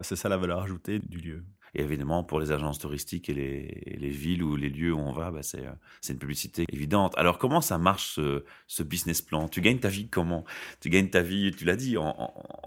C'est 0.00 0.16
ça 0.16 0.28
la 0.28 0.36
valeur 0.36 0.60
ajoutée 0.60 0.98
du 0.98 1.18
lieu. 1.18 1.44
Et 1.78 1.82
évidemment, 1.82 2.24
pour 2.24 2.40
les 2.40 2.52
agences 2.52 2.78
touristiques 2.78 3.28
et 3.28 3.34
les, 3.34 3.96
les 3.98 4.08
villes 4.08 4.42
ou 4.42 4.56
les 4.56 4.70
lieux 4.70 4.94
où 4.94 4.98
on 4.98 5.12
va, 5.12 5.30
bah 5.30 5.42
c'est 5.42 5.62
une 6.08 6.18
publicité 6.18 6.64
évidente. 6.72 7.12
Alors, 7.18 7.36
comment 7.36 7.60
ça 7.60 7.76
marche 7.76 8.18
ce, 8.66 8.82
business 8.82 9.20
plan? 9.20 9.46
Tu 9.46 9.60
gagnes 9.60 9.78
ta 9.78 9.90
vie 9.90 10.08
comment? 10.08 10.46
Tu 10.80 10.88
gagnes 10.88 11.10
ta 11.10 11.20
vie, 11.20 11.50
tu 11.54 11.66
l'as 11.66 11.76
dit, 11.76 11.96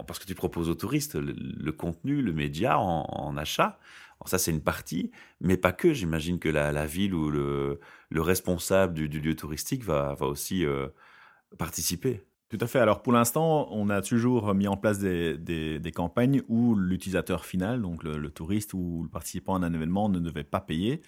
parce 0.06 0.20
que 0.20 0.26
tu 0.26 0.36
proposes 0.36 0.68
aux 0.68 0.76
touristes 0.76 1.16
le, 1.16 1.72
contenu, 1.72 2.22
le 2.22 2.32
média 2.32 2.78
en, 2.78 3.36
achat. 3.36 3.80
ça, 4.26 4.38
c'est 4.38 4.52
une 4.52 4.62
partie, 4.62 5.10
mais 5.40 5.56
pas 5.56 5.72
que. 5.72 5.92
J'imagine 5.92 6.38
que 6.38 6.48
la, 6.48 6.86
ville 6.86 7.12
ou 7.12 7.30
le, 7.30 7.80
le 8.10 8.22
responsable 8.22 8.94
du, 8.94 9.20
lieu 9.20 9.34
touristique 9.34 9.82
va, 9.82 10.14
va 10.14 10.26
aussi 10.26 10.64
euh, 10.64 10.86
participer. 11.58 12.22
Tout 12.50 12.58
à 12.60 12.66
fait. 12.66 12.80
Alors 12.80 13.00
pour 13.00 13.12
l'instant, 13.12 13.68
on 13.70 13.90
a 13.90 14.02
toujours 14.02 14.54
mis 14.54 14.66
en 14.66 14.76
place 14.76 14.98
des, 14.98 15.92
campagnes 15.94 16.42
où 16.48 16.74
l'utilisateur 16.74 17.44
final, 17.44 17.80
donc 17.80 18.02
le, 18.02 18.28
touriste 18.28 18.74
ou 18.74 19.04
le 19.04 19.08
participant 19.08 19.54
à 19.54 19.64
un 19.64 19.72
événement, 19.72 20.08
ne 20.08 20.18
devait 20.18 20.42
pas 20.42 20.60
payer. 20.60 21.00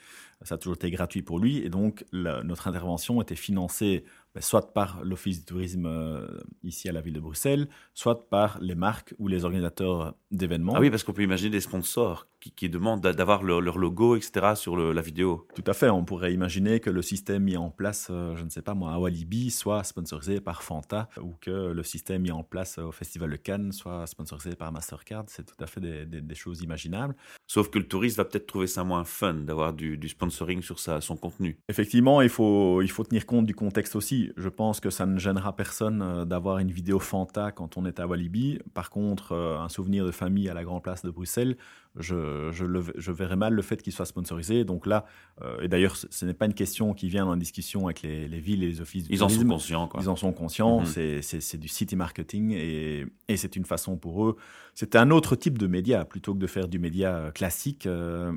Ça 0.43 0.55
a 0.55 0.59
toujours 0.59 0.77
été 0.77 0.89
gratuit 0.93 1.23
pour 1.23 1.41
lui. 1.41 1.59
Et 1.59 1.69
donc 1.69 2.05
notre 2.13 2.69
intervention 2.69 3.21
était 3.21 3.35
financée 3.35 4.05
ben, 4.37 4.41
soit 4.41 4.73
par 4.73 5.03
l'Office 5.03 5.41
du 5.41 5.45
tourisme 5.45 5.87
euh, 5.87 6.27
ici 6.63 6.89
à 6.89 6.93
la 6.93 7.01
ville 7.01 7.13
de 7.13 7.21
Bruxelles, 7.21 7.69
soit 7.93 8.31
par 8.31 8.59
les 8.61 8.77
marques 8.77 9.13
ou 9.19 9.27
les 9.27 9.45
organisateurs 9.45 10.15
d'événements. 10.31 10.75
Ah 10.77 10.81
oui, 10.81 10.91
parce 10.91 11.03
qu'on 11.03 11.13
peut 11.13 11.23
imaginer 11.23 11.51
des 11.51 11.61
sponsors 11.61 12.29
qui, 12.51 12.69
demandent 12.69 13.01
d'avoir 13.01 13.43
leur, 13.43 13.79
logo, 13.79 14.17
etc. 14.17 14.55
sur 14.55 14.77
la 14.77 15.03
vidéo. 15.03 15.47
Tout 15.55 15.65
à 15.67 15.73
fait. 15.73 15.91
On 15.91 16.05
pourrait 16.05 16.33
imaginer 16.33 16.81
que 16.81 16.91
le 16.91 17.03
système 17.03 17.45
mis 17.45 17.57
en 17.57 17.71
place, 17.71 18.09
euh, 18.11 18.35
je 18.37 18.45
ne 18.45 18.51
sais 18.51 18.63
pas 18.63 18.75
moi, 18.75 18.93
à 18.93 18.99
Walibi, 18.99 19.51
soit 19.51 19.85
sponsorisé 19.85 20.41
par 20.41 20.63
Fanta, 20.63 21.09
ou 21.21 21.35
que 21.41 21.73
le 21.73 21.83
système 21.83 22.23
mis 22.23 22.31
en 22.31 22.43
place 22.43 22.79
au 22.79 22.93
Festival 22.93 23.31
de 23.31 23.37
Cannes 23.37 23.73
soit 23.73 24.07
sponsorisé 24.07 24.57
par 24.57 24.73
Mastercard. 24.73 25.25
C'est 25.29 25.45
tout 25.45 25.63
à 25.63 25.67
fait 25.67 25.81
des, 25.81 26.35
choses 26.35 26.63
imaginables. 26.63 27.15
Sauf 27.47 27.69
que 27.69 27.79
le 27.79 27.87
touriste 27.87 28.17
va 28.17 28.25
peut-être 28.25 28.47
trouver 28.47 28.67
ça 28.67 28.85
moins 28.85 29.05
fun 29.05 29.35
d'avoir 29.35 29.75
du, 29.75 30.09
sponsoring 30.09 30.63
sur 30.63 30.79
sa, 30.79 31.01
son 31.01 31.17
contenu. 31.17 31.59
Effectivement, 31.69 32.23
il 32.23 32.31
faut, 32.31 32.81
il 32.83 32.91
faut 32.91 33.05
tenir 33.05 33.27
compte 33.27 33.47
du 33.47 33.55
contexte 33.55 33.95
aussi 33.97 34.33
je 34.37 34.49
pense 34.49 34.81
que 34.81 34.91
ça 34.91 35.07
ne 35.07 35.19
gênera 35.19 35.55
personne 35.57 36.03
euh, 36.03 36.25
d'avoir 36.25 36.59
une 36.59 36.71
vidéo 36.71 36.99
Fanta 36.99 37.53
quand 37.53 37.77
on 37.77 37.87
est 37.87 38.01
à 38.01 38.07
Walibi. 38.07 38.59
Par 38.75 38.91
contre, 38.91 39.33
euh, 39.33 39.59
un 39.59 39.69
souvenir 39.69 40.05
de 40.05 40.11
famille 40.11 40.49
à 40.49 40.55
la 40.55 40.65
Grand 40.65 40.81
Place 40.81 41.03
de 41.03 41.11
Bruxelles, 41.11 41.57
je, 41.99 42.51
je, 42.53 43.13
verrais 43.13 43.37
mal 43.37 43.53
le 43.53 43.63
fait 43.63 43.83
qu'il 43.83 43.93
soit 43.93 44.07
sponsorisé. 44.07 44.65
Donc 44.65 44.87
là, 44.87 45.05
euh, 45.43 45.61
et 45.61 45.69
d'ailleurs, 45.69 45.97
ce, 45.97 46.25
n'est 46.25 46.33
pas 46.35 46.47
une 46.47 46.55
question 46.55 46.95
qui 46.95 47.09
vient 47.09 47.27
en 47.27 47.37
discussion 47.37 47.87
avec 47.87 48.03
les, 48.03 48.27
villes 48.41 48.63
et 48.63 48.69
les 48.69 48.81
offices 48.81 49.07
Ils 49.11 49.23
en 49.23 49.29
sont 49.29 49.45
conscients. 49.45 49.91
Ils 50.01 50.09
en 50.09 50.17
sont 50.17 50.33
conscients. 50.33 50.81
Mhm. 50.81 51.23
C'est 51.23 51.59
du 51.59 51.69
city 51.69 51.97
marketing 51.97 52.53
et, 52.53 53.07
c'est 53.37 53.57
une 53.57 53.65
façon 53.65 53.97
pour 53.97 54.27
eux. 54.27 54.37
C'est 54.75 54.95
un 54.95 55.11
autre 55.11 55.37
type 55.37 55.59
de 55.59 55.67
média 55.67 56.05
plutôt 56.05 56.35
que 56.35 56.39
de 56.39 56.47
faire 56.47 56.69
du 56.69 56.79
média 56.79 57.15
euh, 57.17 57.31
classique. 57.31 57.87
Euh, 57.87 58.33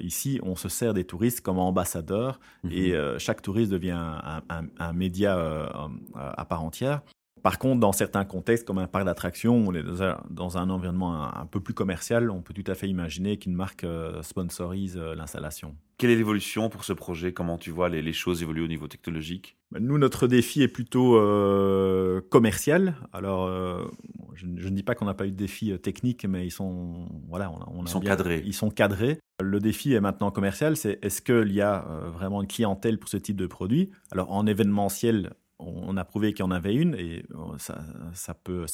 ici, 0.00 0.40
on 0.42 0.56
se 0.56 0.68
sert 0.68 0.94
des 0.94 1.04
touristes 1.04 1.40
comme 1.40 1.58
ambassadeurs 1.58 2.40
mhm. 2.64 2.72
et 2.72 2.94
chaque 3.18 3.42
touriste 3.42 3.70
devient 3.70 3.98
un, 3.98 4.42
un 4.78 4.92
média 4.92 5.68
à 6.14 6.44
part 6.44 6.62
entière. 6.62 7.02
Par 7.46 7.60
contre, 7.60 7.78
dans 7.78 7.92
certains 7.92 8.24
contextes, 8.24 8.66
comme 8.66 8.78
un 8.78 8.88
parc 8.88 9.04
d'attractions, 9.04 9.54
on 9.54 9.72
est 9.72 9.84
dans 9.84 10.58
un, 10.58 10.68
environnement 10.68 11.32
un, 11.32 11.46
peu 11.46 11.60
plus 11.60 11.74
commercial, 11.74 12.28
on 12.28 12.42
peut 12.42 12.52
tout 12.52 12.68
à 12.68 12.74
fait 12.74 12.88
imaginer 12.88 13.36
qu'une 13.36 13.54
marque 13.54 13.84
euh, 13.84 14.20
sponsorise 14.24 14.96
euh, 14.96 15.14
l'installation. 15.14 15.76
Quelle 15.96 16.10
est 16.10 16.16
l'évolution 16.16 16.68
pour 16.68 16.82
ce 16.82 16.92
projet? 16.92 17.32
Comment 17.32 17.56
tu 17.56 17.70
vois 17.70 17.88
les, 17.88 18.12
choses 18.12 18.42
évoluer 18.42 18.62
au 18.62 18.66
niveau 18.66 18.88
technologique? 18.88 19.56
Ben, 19.70 19.78
Nous, 19.80 19.96
notre 19.96 20.26
défi 20.26 20.60
est 20.62 20.68
plutôt 20.68 21.18
euh, 21.18 22.20
commercial. 22.30 22.96
Alors, 23.12 23.48
je, 24.34 24.46
ne 24.46 24.70
dis 24.70 24.82
pas 24.82 24.96
qu'on 24.96 25.04
n'a 25.04 25.14
pas 25.14 25.28
eu 25.28 25.30
de 25.30 25.36
défi 25.36 25.72
technique, 25.78 26.24
mais 26.24 26.48
ils 26.48 26.50
sont, 26.50 27.06
voilà, 27.28 27.52
on, 27.52 27.84
ils 27.84 27.88
sont 27.88 28.00
cadrés. 28.00 28.42
Ils 28.44 28.54
sont 28.54 28.70
cadrés. 28.70 29.20
Le 29.40 29.60
défi 29.60 29.92
est 29.92 30.00
maintenant 30.00 30.32
commercial. 30.32 30.76
C'est 30.76 30.98
est-ce 31.00 31.22
qu'il 31.22 31.52
y 31.52 31.60
a 31.60 31.86
vraiment 32.12 32.42
une 32.42 32.48
clientèle 32.48 32.98
pour 32.98 33.08
ce 33.08 33.18
type 33.18 33.36
de 33.36 33.46
produit? 33.46 33.92
Alors, 34.10 34.32
en 34.32 34.48
événementiel, 34.48 35.30
on 35.58 35.96
a 35.96 36.04
prouvé 36.04 36.32
qu'il 36.32 36.44
y 36.44 36.48
en 36.48 36.50
avait 36.50 36.74
une 36.74 36.94
et 36.94 37.24
euh, 37.34 37.56
ça, 38.14 38.34
peut, 38.34 38.66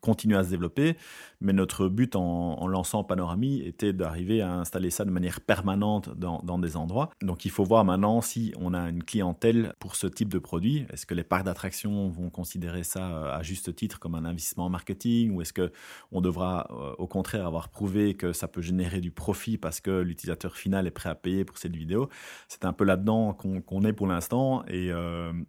continuer 0.00 0.36
à 0.36 0.44
se 0.44 0.50
développer. 0.50 0.96
Mais 1.40 1.52
notre 1.52 1.88
but 1.88 2.16
en, 2.16 2.66
lançant 2.66 3.02
Panorami 3.04 3.62
était 3.62 3.92
d'arriver 3.92 4.42
à 4.42 4.52
installer 4.52 4.90
ça 4.90 5.04
de 5.04 5.10
manière 5.10 5.40
permanente 5.40 6.10
dans, 6.16 6.58
des 6.58 6.76
endroits. 6.76 7.10
Donc 7.22 7.44
il 7.44 7.50
faut 7.50 7.64
voir 7.64 7.84
maintenant 7.84 8.20
si 8.20 8.52
on 8.58 8.74
a 8.74 8.88
une 8.88 9.02
clientèle 9.02 9.74
pour 9.78 9.94
ce 9.96 10.06
type 10.06 10.28
de 10.28 10.38
produit. 10.38 10.86
Est-ce 10.92 11.06
que 11.06 11.14
les 11.14 11.24
parcs 11.24 11.44
d'attractions 11.44 12.08
vont 12.08 12.30
considérer 12.30 12.82
ça 12.82 13.10
euh, 13.10 13.36
à 13.36 13.42
juste 13.42 13.74
titre 13.74 13.98
comme 13.98 14.14
un 14.14 14.24
investissement 14.24 14.68
marketing 14.68 15.34
ou 15.34 15.40
est-ce 15.40 15.52
qu'on 15.54 16.20
devra 16.20 16.68
euh, 16.70 16.94
au 16.98 17.06
contraire 17.06 17.46
avoir 17.46 17.68
prouvé 17.68 18.14
que 18.14 18.32
ça 18.32 18.48
peut 18.48 18.62
générer 18.62 19.00
du 19.00 19.10
profit 19.10 19.56
parce 19.56 19.80
que 19.80 20.00
l'utilisateur 20.00 20.56
final 20.56 20.86
est 20.86 20.90
prêt 20.90 21.08
à 21.08 21.14
payer 21.14 21.44
pour 21.44 21.58
cette 21.58 21.76
vidéo? 21.76 22.08
C'est 22.48 22.64
un 22.64 22.72
peu 22.72 22.84
là-dedans 22.84 23.32
qu'on 23.32 23.82
est 23.84 23.92
pour 23.92 24.06
l'instant 24.06 24.64
et, 24.66 24.90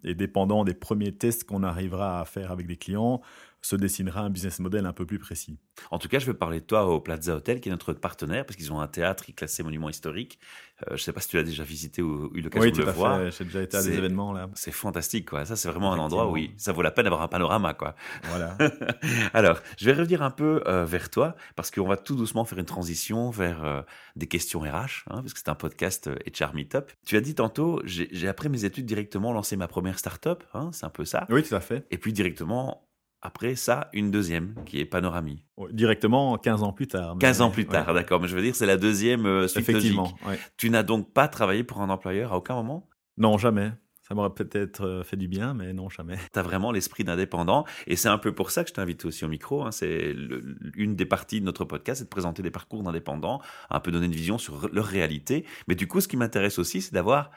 et 0.03 0.15
dépendant 0.15 0.63
des 0.63 0.68
premiers 0.73 1.11
tests 1.11 1.43
qu'on 1.43 1.63
arrivera 1.63 2.21
à 2.21 2.25
faire 2.25 2.51
avec 2.51 2.67
des 2.67 2.77
clients, 2.77 3.21
se 3.61 3.75
dessinera 3.75 4.21
un 4.21 4.29
business 4.29 4.59
model 4.59 4.85
un 4.85 4.93
peu 4.93 5.05
plus 5.05 5.19
précis. 5.19 5.59
En 5.91 5.99
tout 5.99 6.07
cas, 6.07 6.19
je 6.19 6.25
veux 6.25 6.33
parler 6.33 6.61
de 6.61 6.65
toi 6.65 6.85
au 6.85 7.01
Plaza 7.01 7.35
Hotel, 7.35 7.59
qui 7.59 7.69
est 7.69 7.71
notre 7.71 7.93
partenaire, 7.93 8.45
parce 8.45 8.55
qu'ils 8.55 8.71
ont 8.71 8.79
un 8.79 8.87
théâtre 8.87 9.25
qui 9.25 9.31
est 9.31 9.33
classé 9.33 9.63
monument 9.63 9.89
historique. 9.89 10.39
Euh, 10.83 10.85
je 10.91 10.93
ne 10.93 10.97
sais 10.97 11.13
pas 11.13 11.19
si 11.19 11.29
tu 11.29 11.37
l'as 11.37 11.43
déjà 11.43 11.63
visité 11.63 12.01
ou 12.01 12.31
eu 12.33 12.41
l'occasion 12.41 12.71
de 12.71 12.77
le 12.77 12.91
voir. 12.91 13.21
Oui, 13.21 13.31
J'ai 13.37 13.43
déjà 13.43 13.61
été 13.61 13.77
à 13.77 13.83
des 13.83 13.97
événements 13.97 14.31
là. 14.31 14.49
C'est 14.55 14.71
fantastique, 14.71 15.29
quoi. 15.29 15.45
Ça, 15.45 15.55
c'est 15.55 15.69
vraiment 15.69 15.91
un 15.93 15.99
endroit 15.99 16.27
où 16.27 16.33
oui, 16.33 16.53
ça 16.57 16.71
vaut 16.71 16.81
la 16.81 16.91
peine 16.91 17.03
d'avoir 17.03 17.21
un 17.21 17.27
panorama, 17.27 17.73
quoi. 17.73 17.95
Voilà. 18.23 18.57
Alors, 19.33 19.59
je 19.77 19.85
vais 19.85 19.93
revenir 19.93 20.21
un 20.21 20.31
peu 20.31 20.61
euh, 20.67 20.85
vers 20.85 21.09
toi, 21.09 21.35
parce 21.55 21.71
qu'on 21.71 21.87
va 21.87 21.97
tout 21.97 22.15
doucement 22.15 22.45
faire 22.45 22.59
une 22.59 22.65
transition 22.65 23.29
vers 23.29 23.63
euh, 23.63 23.81
des 24.15 24.27
questions 24.27 24.61
RH, 24.61 25.05
hein, 25.09 25.21
parce 25.21 25.33
que 25.33 25.39
c'est 25.39 25.49
un 25.49 25.55
podcast 25.55 26.09
HR 26.09 26.53
Meetup. 26.53 26.91
Tu 27.05 27.17
as 27.17 27.21
dit 27.21 27.35
tantôt, 27.35 27.81
j'ai 27.83 28.27
après 28.27 28.49
mes 28.49 28.63
études 28.63 28.85
directement 28.85 29.33
lancé 29.33 29.57
ma 29.57 29.67
première 29.67 29.99
start-up, 29.99 30.43
hein, 30.53 30.69
c'est 30.71 30.85
un 30.85 30.89
peu 30.89 31.05
ça. 31.05 31.25
Oui, 31.29 31.43
tout 31.43 31.55
à 31.55 31.59
fait. 31.59 31.85
Et 31.91 31.97
puis 31.97 32.13
directement 32.13 32.88
après 33.21 33.55
ça, 33.55 33.89
une 33.93 34.11
deuxième, 34.11 34.55
qui 34.65 34.79
est 34.79 34.85
Panorami. 34.85 35.43
Directement 35.71 36.37
15 36.37 36.63
ans 36.63 36.71
plus 36.71 36.87
tard. 36.87 37.17
15 37.19 37.41
ans 37.41 37.51
plus 37.51 37.65
tard, 37.65 37.93
d'accord. 37.93 38.21
Mais 38.21 38.27
je 38.27 38.35
veux 38.35 38.41
dire, 38.41 38.55
c'est 38.55 38.65
la 38.65 38.77
deuxième 38.77 39.25
euh, 39.25 39.47
suite 39.47 39.67
Effectivement, 39.67 40.13
Tu 40.57 40.69
n'as 40.69 40.83
donc 40.83 41.11
pas 41.13 41.27
travaillé 41.27 41.63
pour 41.63 41.81
un 41.81 41.89
employeur 41.89 42.33
à 42.33 42.37
aucun 42.37 42.55
moment? 42.55 42.87
Non, 43.17 43.37
jamais. 43.37 43.71
Ça 44.07 44.15
m'aurait 44.15 44.33
peut-être 44.33 44.85
euh, 44.85 45.03
fait 45.03 45.17
du 45.17 45.27
bien, 45.27 45.53
mais 45.53 45.71
non, 45.73 45.89
jamais. 45.89 46.17
Tu 46.33 46.39
as 46.39 46.41
vraiment 46.41 46.71
l'esprit 46.71 47.03
d'indépendant. 47.03 47.65
Et 47.85 47.95
c'est 47.95 48.07
un 48.07 48.17
peu 48.17 48.33
pour 48.33 48.51
ça 48.51 48.63
que 48.63 48.69
je 48.69 48.73
t'invite 48.73 49.05
aussi 49.05 49.25
au 49.25 49.27
micro. 49.27 49.63
Hein. 49.63 49.71
C'est 49.71 50.15
une 50.75 50.95
des 50.95 51.05
parties 51.05 51.41
de 51.41 51.45
notre 51.45 51.65
podcast, 51.65 51.99
c'est 51.99 52.05
de 52.05 52.09
présenter 52.09 52.41
des 52.41 52.51
parcours 52.51 52.81
d'indépendants, 52.83 53.41
un 53.69 53.79
peu 53.79 53.91
donner 53.91 54.07
une 54.07 54.15
vision 54.15 54.37
sur 54.37 54.69
leur 54.73 54.85
réalité. 54.85 55.45
Mais 55.67 55.75
du 55.75 55.87
coup, 55.87 56.01
ce 56.01 56.07
qui 56.07 56.17
m'intéresse 56.17 56.57
aussi, 56.57 56.81
c'est 56.81 56.93
d'avoir 56.93 57.31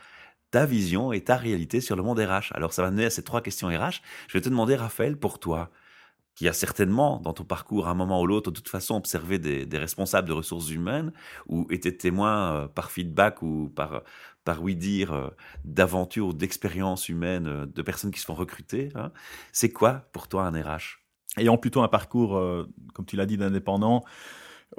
ta 0.53 0.67
vision 0.67 1.13
et 1.13 1.23
ta 1.23 1.37
réalité 1.37 1.81
sur 1.81 1.97
le 1.97 2.05
monde 2.05 2.21
RH. 2.21 2.53
Alors 2.53 2.73
ça 2.73 2.83
va 2.83 2.93
mener 2.93 3.07
à 3.07 3.11
ces 3.11 3.25
trois 3.25 3.41
questions 3.41 3.67
RH. 3.69 4.03
Je 4.29 4.35
vais 4.35 4.43
te 4.43 4.49
demander, 4.49 4.77
Raphaël, 4.77 5.17
pour 5.17 5.41
toi, 5.41 5.71
qui 6.35 6.47
a 6.47 6.53
certainement, 6.53 7.21
dans 7.21 7.33
ton 7.33 7.45
parcours, 7.45 7.89
à 7.89 7.91
un 7.91 7.95
moment 7.95 8.21
ou 8.21 8.27
l'autre, 8.27 8.51
de 8.51 8.57
toute 8.57 8.69
façon, 8.69 8.97
observé 8.97 9.39
des, 9.39 9.79
responsables 9.79 10.29
de 10.29 10.33
ressources 10.33 10.71
humaines 10.71 11.13
ou 11.47 11.67
été 11.71 11.97
témoin 11.97 12.55
euh, 12.55 12.69
par 12.69 12.91
feedback 12.91 13.43
ou 13.43 13.71
par, 13.75 14.03
par 14.45 14.63
oui 14.63 14.77
dire 14.77 15.13
euh, 15.13 15.31
d'aventures 15.65 16.29
ou 16.29 16.33
d'expériences 16.33 17.09
humaines 17.09 17.47
euh, 17.47 17.67
de 17.67 17.83
personnes 17.83 18.11
qui 18.11 18.21
se 18.21 18.27
font 18.27 18.35
recruter. 18.35 18.91
Hein. 18.95 19.11
C'est 19.53 19.73
quoi 19.73 20.05
pour 20.13 20.29
toi 20.29 20.45
un 20.47 20.63
RH 20.63 21.01
Ayant 21.39 21.57
plutôt 21.57 21.81
un 21.81 21.89
parcours, 21.89 22.39
comme 22.93 23.07
tu 23.07 23.17
l'as 23.17 23.25
dit, 23.25 23.39
d'indépendant, 23.39 24.05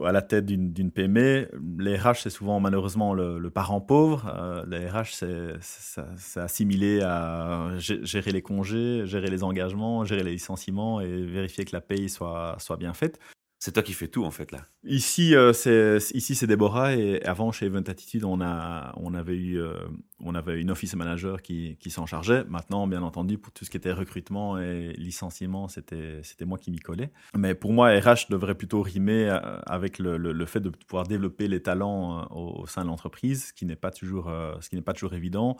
à 0.03 0.11
la 0.11 0.21
tête 0.21 0.45
d'une 0.45 0.91
PME. 0.91 1.49
Les 1.79 1.97
RH, 1.97 2.21
c'est 2.23 2.29
souvent 2.29 2.59
malheureusement 2.59 3.13
le, 3.13 3.49
parent 3.49 3.81
pauvre. 3.81 4.33
Euh, 4.35 4.65
les 4.67 4.89
RH, 4.89 5.13
c'est 5.61 6.39
assimilé 6.39 7.01
à 7.01 7.71
gérer 7.77 8.31
les 8.31 8.41
congés, 8.41 9.05
gérer 9.05 9.29
les 9.29 9.43
engagements, 9.43 10.05
gérer 10.05 10.23
les 10.23 10.31
licenciements 10.31 11.01
et 11.01 11.23
vérifier 11.23 11.65
que 11.65 11.73
la 11.73 11.81
paye 11.81 12.09
soit, 12.09 12.55
soit 12.59 12.77
bien 12.77 12.93
faite. 12.93 13.19
C'est 13.63 13.71
toi 13.71 13.81
qui 13.81 13.93
fais 13.93 14.09
tout 14.09 14.25
en 14.25 14.31
fait 14.31 14.51
là. 14.51 14.65
Ici, 14.83 15.33
euh, 15.37 15.53
c'est 15.53 15.95
ici 16.13 16.35
c'est 16.35 16.47
Déborah 16.47 16.95
et 16.97 17.23
avant 17.23 17.53
chez 17.53 17.67
Event 17.67 17.83
Attitude, 17.87 18.25
on 18.25 18.41
a 18.41 18.91
on 18.97 19.13
avait 19.13 19.37
eu 19.37 19.57
euh, 19.57 19.75
on 20.19 20.35
avait 20.35 20.59
une 20.59 20.69
office 20.69 20.97
manager 20.97 21.41
qui, 21.41 21.77
qui 21.77 21.89
s'en 21.89 22.05
chargeait. 22.05 22.43
Maintenant, 22.49 22.87
bien 22.87 23.01
entendu, 23.01 23.37
pour 23.37 23.53
tout 23.53 23.63
ce 23.63 23.69
qui 23.69 23.77
était 23.77 23.93
recrutement 23.93 24.59
et 24.59 24.91
licenciement, 24.97 25.69
c'était 25.69 26.19
c'était 26.23 26.43
moi 26.43 26.57
qui 26.57 26.71
m'y 26.71 26.79
collais. 26.79 27.13
Mais 27.37 27.55
pour 27.55 27.71
moi, 27.71 27.97
RH 27.97 28.29
devrait 28.29 28.55
plutôt 28.55 28.81
rimer 28.81 29.29
euh, 29.29 29.39
avec 29.65 29.97
le, 29.97 30.17
le, 30.17 30.45
fait 30.45 30.59
de 30.59 30.67
pouvoir 30.67 31.07
développer 31.07 31.47
les 31.47 31.61
talents 31.61 32.27
au, 32.31 32.67
sein 32.67 32.81
de 32.81 32.87
l'entreprise, 32.87 33.45
ce 33.45 33.53
qui 33.53 33.65
n'est 33.65 33.77
pas 33.77 33.91
toujours 33.91 34.29
ce 34.59 34.67
qui 34.67 34.75
n'est 34.75 34.81
pas 34.81 34.91
toujours 34.91 35.13
évident, 35.13 35.55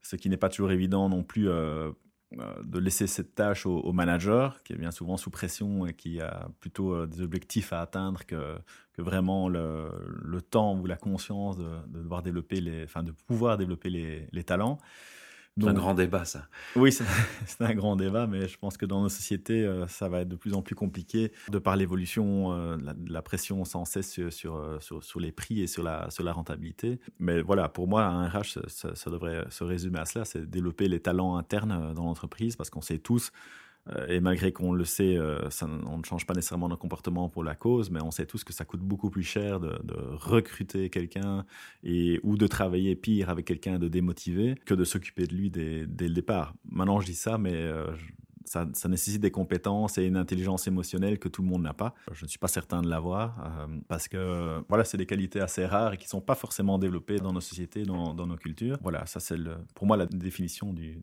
ce 0.00 0.16
qui 0.16 0.30
n'est 0.30 0.38
pas 0.38 0.48
toujours 0.48 0.70
évident 0.70 1.10
non 1.10 1.22
plus 1.22 1.50
de 2.64 2.78
laisser 2.78 3.06
cette 3.06 3.34
tâche 3.34 3.66
au, 3.66 3.92
manager, 3.92 4.62
qui 4.62 4.72
est 4.72 4.76
bien 4.76 4.90
souvent 4.90 5.16
sous 5.16 5.30
pression 5.30 5.86
et 5.86 5.94
qui 5.94 6.20
a 6.20 6.48
plutôt 6.60 6.94
euh, 6.94 7.06
des 7.06 7.20
objectifs 7.20 7.72
à 7.72 7.80
atteindre 7.80 8.24
que, 8.26 8.56
que 8.92 9.02
vraiment 9.02 9.48
le, 9.48 9.88
le, 10.22 10.42
temps 10.42 10.78
ou 10.78 10.86
la 10.86 10.96
conscience 10.96 11.56
de, 11.56 11.68
de, 11.88 12.02
devoir 12.02 12.22
développer 12.22 12.60
les, 12.60 12.84
enfin 12.84 13.02
de 13.02 13.12
pouvoir 13.26 13.58
développer 13.58 13.90
les, 13.90 14.28
les 14.32 14.44
talents. 14.44 14.78
C'est 15.60 15.68
un 15.68 15.74
grand 15.74 15.94
débat, 15.94 16.24
ça. 16.24 16.48
Oui, 16.76 16.92
c'est 17.46 17.60
un 17.60 17.74
grand 17.74 17.96
débat, 17.96 18.26
mais 18.26 18.48
je 18.48 18.56
pense 18.58 18.78
que 18.78 18.86
dans 18.86 19.02
nos 19.02 19.10
sociétés, 19.10 19.64
euh, 19.64 19.86
ça 19.86 20.08
va 20.08 20.22
être 20.22 20.28
de 20.28 20.36
plus 20.36 20.54
en 20.54 20.62
plus 20.62 20.74
compliqué 20.74 21.30
de 21.50 21.58
par 21.58 21.76
l'évolution, 21.76 22.52
euh, 22.52 22.78
la, 23.06 23.22
pression 23.22 23.64
sans 23.66 23.84
cesse 23.84 24.10
sur, 24.30 24.56
euh, 24.56 24.78
sur, 24.80 25.04
sur, 25.04 25.20
les 25.20 25.30
prix 25.30 25.60
et 25.60 25.66
sur 25.66 25.82
la, 25.82 26.10
sur 26.10 26.24
la 26.24 26.32
rentabilité. 26.32 27.00
Mais 27.18 27.42
voilà, 27.42 27.68
pour 27.68 27.86
moi, 27.86 28.04
un 28.04 28.28
RH, 28.28 28.58
ça, 28.66 28.94
ça 28.94 29.10
devrait 29.10 29.44
se 29.50 29.62
résumer 29.62 29.98
à 29.98 30.06
cela, 30.06 30.24
c'est 30.24 30.48
développer 30.48 30.88
les 30.88 31.00
talents 31.00 31.36
internes 31.36 31.92
dans 31.94 32.04
l'entreprise, 32.04 32.56
parce 32.56 32.70
qu'on 32.70 32.80
sait 32.80 32.98
tous 32.98 33.30
et 34.08 34.20
malgré 34.20 34.52
qu'on 34.52 34.72
le 34.72 34.84
sait, 34.84 35.16
euh, 35.16 35.48
on 35.86 35.98
ne 35.98 36.04
change 36.04 36.24
pas 36.24 36.34
nécessairement 36.34 36.68
nos 36.68 36.76
comportements 36.76 37.28
pour 37.28 37.42
la 37.42 37.56
cause, 37.56 37.90
mais 37.90 38.00
on 38.00 38.12
sait 38.12 38.26
tous 38.26 38.44
que 38.44 38.52
ça 38.52 38.64
coûte 38.64 38.80
beaucoup 38.80 39.10
plus 39.10 39.24
cher 39.24 39.58
de, 39.58 39.72
recruter 40.12 40.88
quelqu'un 40.88 41.44
ou 42.22 42.36
de 42.36 42.46
travailler 42.46 42.94
pire 42.94 43.28
avec 43.28 43.46
quelqu'un 43.46 43.78
de 43.78 43.88
démotivé 43.88 44.54
que 44.66 44.74
de 44.74 44.84
s'occuper 44.84 45.26
de 45.26 45.34
lui 45.34 45.50
dès, 45.50 45.86
le 45.86 46.14
départ. 46.14 46.54
Maintenant, 46.70 47.00
je 47.00 47.06
dis 47.06 47.14
ça, 47.14 47.38
mais 47.38 47.54
euh, 47.54 47.90
ça, 48.44 48.66
nécessite 48.88 49.20
des 49.20 49.30
compétences 49.30 49.98
et 49.98 50.04
une 50.04 50.16
intelligence 50.16 50.68
émotionnelle 50.68 51.18
que 51.18 51.28
tout 51.28 51.42
le 51.42 51.48
monde 51.48 51.62
n'a 51.62 51.74
pas. 51.74 51.94
Je 52.12 52.24
ne 52.24 52.28
suis 52.28 52.38
pas 52.38 52.48
certain 52.48 52.82
de 52.82 52.88
l'avoir 52.88 53.68
parce 53.88 54.06
que 54.06 54.62
voilà, 54.68 54.84
c'est 54.84 54.98
des 54.98 55.06
qualités 55.06 55.40
assez 55.40 55.66
rares 55.66 55.94
et 55.94 55.96
qui 55.96 56.04
ne 56.04 56.10
sont 56.10 56.20
pas 56.20 56.34
forcément 56.34 56.78
développées 56.78 57.18
dans 57.18 57.32
nos 57.32 57.40
sociétés, 57.40 57.82
dans, 57.82 58.14
dans 58.14 58.26
nos 58.26 58.36
cultures. 58.36 58.78
Voilà, 58.82 59.06
ça 59.06 59.18
c'est 59.20 59.38
pour 59.74 59.86
moi 59.86 59.96
la 59.96 60.06
définition 60.06 60.72
du, 60.72 61.02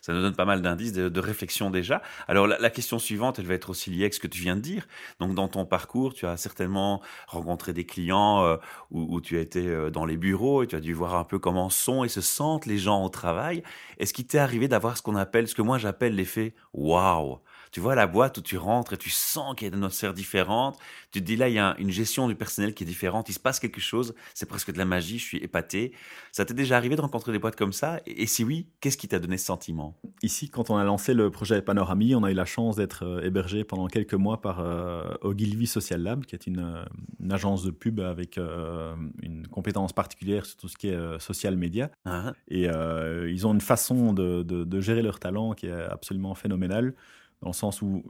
Ça 0.00 0.12
nous 0.12 0.20
donne 0.20 0.34
pas 0.34 0.44
mal 0.44 0.62
d'indices 0.62 0.92
de, 0.92 1.20
réflexion 1.20 1.70
déjà. 1.70 2.02
Alors 2.28 2.46
la, 2.46 2.70
question 2.70 2.98
suivante, 2.98 3.38
elle 3.38 3.46
va 3.46 3.54
être 3.54 3.70
aussi 3.70 3.90
liée 3.90 4.02
avec 4.02 4.14
ce 4.14 4.20
que 4.20 4.26
tu 4.26 4.40
viens 4.40 4.56
de 4.56 4.60
dire. 4.60 4.86
Donc 5.20 5.34
dans 5.34 5.48
ton 5.48 5.64
parcours, 5.64 6.14
tu 6.14 6.26
as 6.26 6.36
certainement 6.36 7.02
rencontré 7.26 7.72
des 7.72 7.84
clients 7.84 8.44
euh, 8.44 8.56
où, 8.90 9.20
tu 9.20 9.38
as 9.38 9.40
été 9.40 9.66
euh, 9.66 9.90
dans 9.90 10.04
les 10.04 10.16
bureaux 10.16 10.62
et 10.62 10.66
tu 10.66 10.76
as 10.76 10.80
dû 10.80 10.92
voir 10.92 11.16
un 11.16 11.24
peu 11.24 11.38
comment 11.38 11.70
sont 11.70 12.04
et 12.04 12.08
se 12.08 12.20
sentent 12.20 12.66
les 12.66 12.78
gens 12.78 13.04
au 13.04 13.08
travail. 13.08 13.62
Est-ce 13.98 14.12
qu'il 14.12 14.26
t'est 14.26 14.38
arrivé 14.38 14.68
d'avoir 14.68 14.96
ce 14.96 15.02
qu'on 15.02 15.16
appelle, 15.16 15.48
ce 15.48 15.54
que 15.54 15.62
moi 15.62 15.78
j'appelle 15.78 16.14
l'effet 16.14 16.54
waouh 16.72 17.40
tu 17.70 17.80
vois 17.80 17.94
la 17.94 18.06
boîte 18.06 18.38
où 18.38 18.42
tu 18.42 18.56
rentres 18.56 18.92
et 18.92 18.96
tu 18.96 19.10
sens 19.10 19.54
qu'il 19.54 19.66
y 19.66 19.70
a 19.70 19.74
une 19.74 19.82
atmosphère 19.82 20.14
différente. 20.14 20.78
Tu 21.10 21.20
te 21.20 21.26
dis 21.26 21.36
là, 21.36 21.48
il 21.48 21.54
y 21.54 21.58
a 21.58 21.74
une 21.78 21.90
gestion 21.90 22.28
du 22.28 22.34
personnel 22.34 22.74
qui 22.74 22.84
est 22.84 22.86
différente. 22.86 23.28
Il 23.28 23.32
se 23.32 23.40
passe 23.40 23.60
quelque 23.60 23.80
chose. 23.80 24.14
C'est 24.34 24.46
presque 24.46 24.72
de 24.72 24.78
la 24.78 24.84
magie. 24.84 25.18
Je 25.18 25.24
suis 25.24 25.38
épaté. 25.38 25.92
Ça 26.32 26.44
t'est 26.44 26.54
déjà 26.54 26.76
arrivé 26.76 26.96
de 26.96 27.00
rencontrer 27.00 27.32
des 27.32 27.38
boîtes 27.38 27.56
comme 27.56 27.72
ça? 27.72 28.00
Et, 28.06 28.26
si 28.26 28.44
oui, 28.44 28.68
qu'est-ce 28.80 28.96
qui 28.96 29.08
t'a 29.08 29.18
donné 29.18 29.38
ce 29.38 29.46
sentiment? 29.46 29.98
Ici, 30.22 30.50
quand 30.50 30.70
on 30.70 30.76
a 30.76 30.84
lancé 30.84 31.14
le 31.14 31.30
projet 31.30 31.62
Panorami, 31.62 32.14
on 32.14 32.24
a 32.24 32.30
eu 32.30 32.34
la 32.34 32.44
chance 32.44 32.76
d'être 32.76 33.04
euh, 33.04 33.22
hébergé 33.22 33.64
pendant 33.64 33.86
quelques 33.86 34.14
mois 34.14 34.40
par 34.40 34.60
euh, 34.60 35.14
Ogilvy 35.22 35.66
Social 35.66 36.02
Lab, 36.02 36.24
qui 36.24 36.34
est 36.34 36.46
une, 36.46 36.60
euh, 36.60 37.34
agence 37.34 37.64
de 37.64 37.70
pub 37.70 38.00
avec 38.00 38.38
une 38.38 39.48
compétence 39.48 39.92
particulière 39.92 40.46
sur 40.46 40.56
tout 40.56 40.68
ce 40.68 40.76
qui 40.76 40.88
est 40.88 41.18
social 41.18 41.56
media. 41.56 41.90
Ah. 42.04 42.32
Et 42.48 42.66
ils 42.66 43.46
ont 43.46 43.52
une 43.52 43.60
façon 43.60 44.12
de, 44.12 44.42
de 44.42 44.80
gérer 44.80 45.02
leur 45.02 45.18
talent 45.18 45.52
qui 45.52 45.66
est 45.66 45.72
absolument 45.72 46.36
phénoménale. 46.36 46.94
Dans 47.42 47.50
le 47.50 47.54
sens 47.54 47.82
où 47.82 48.02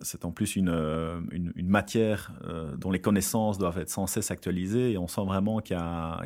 c'est 0.00 0.24
en 0.24 0.32
plus 0.32 0.56
une, 0.56 0.70
une, 1.30 1.68
matière 1.68 2.32
dont 2.78 2.90
les 2.90 3.00
connaissances 3.00 3.58
doivent 3.58 3.78
être 3.78 3.90
sans 3.90 4.06
cesse 4.06 4.30
actualisées 4.30 4.92
et 4.92 4.98
on 4.98 5.08
sent 5.08 5.24
vraiment 5.26 5.60
qu'il 5.60 5.76
y, 5.76 5.78
a, 5.78 6.22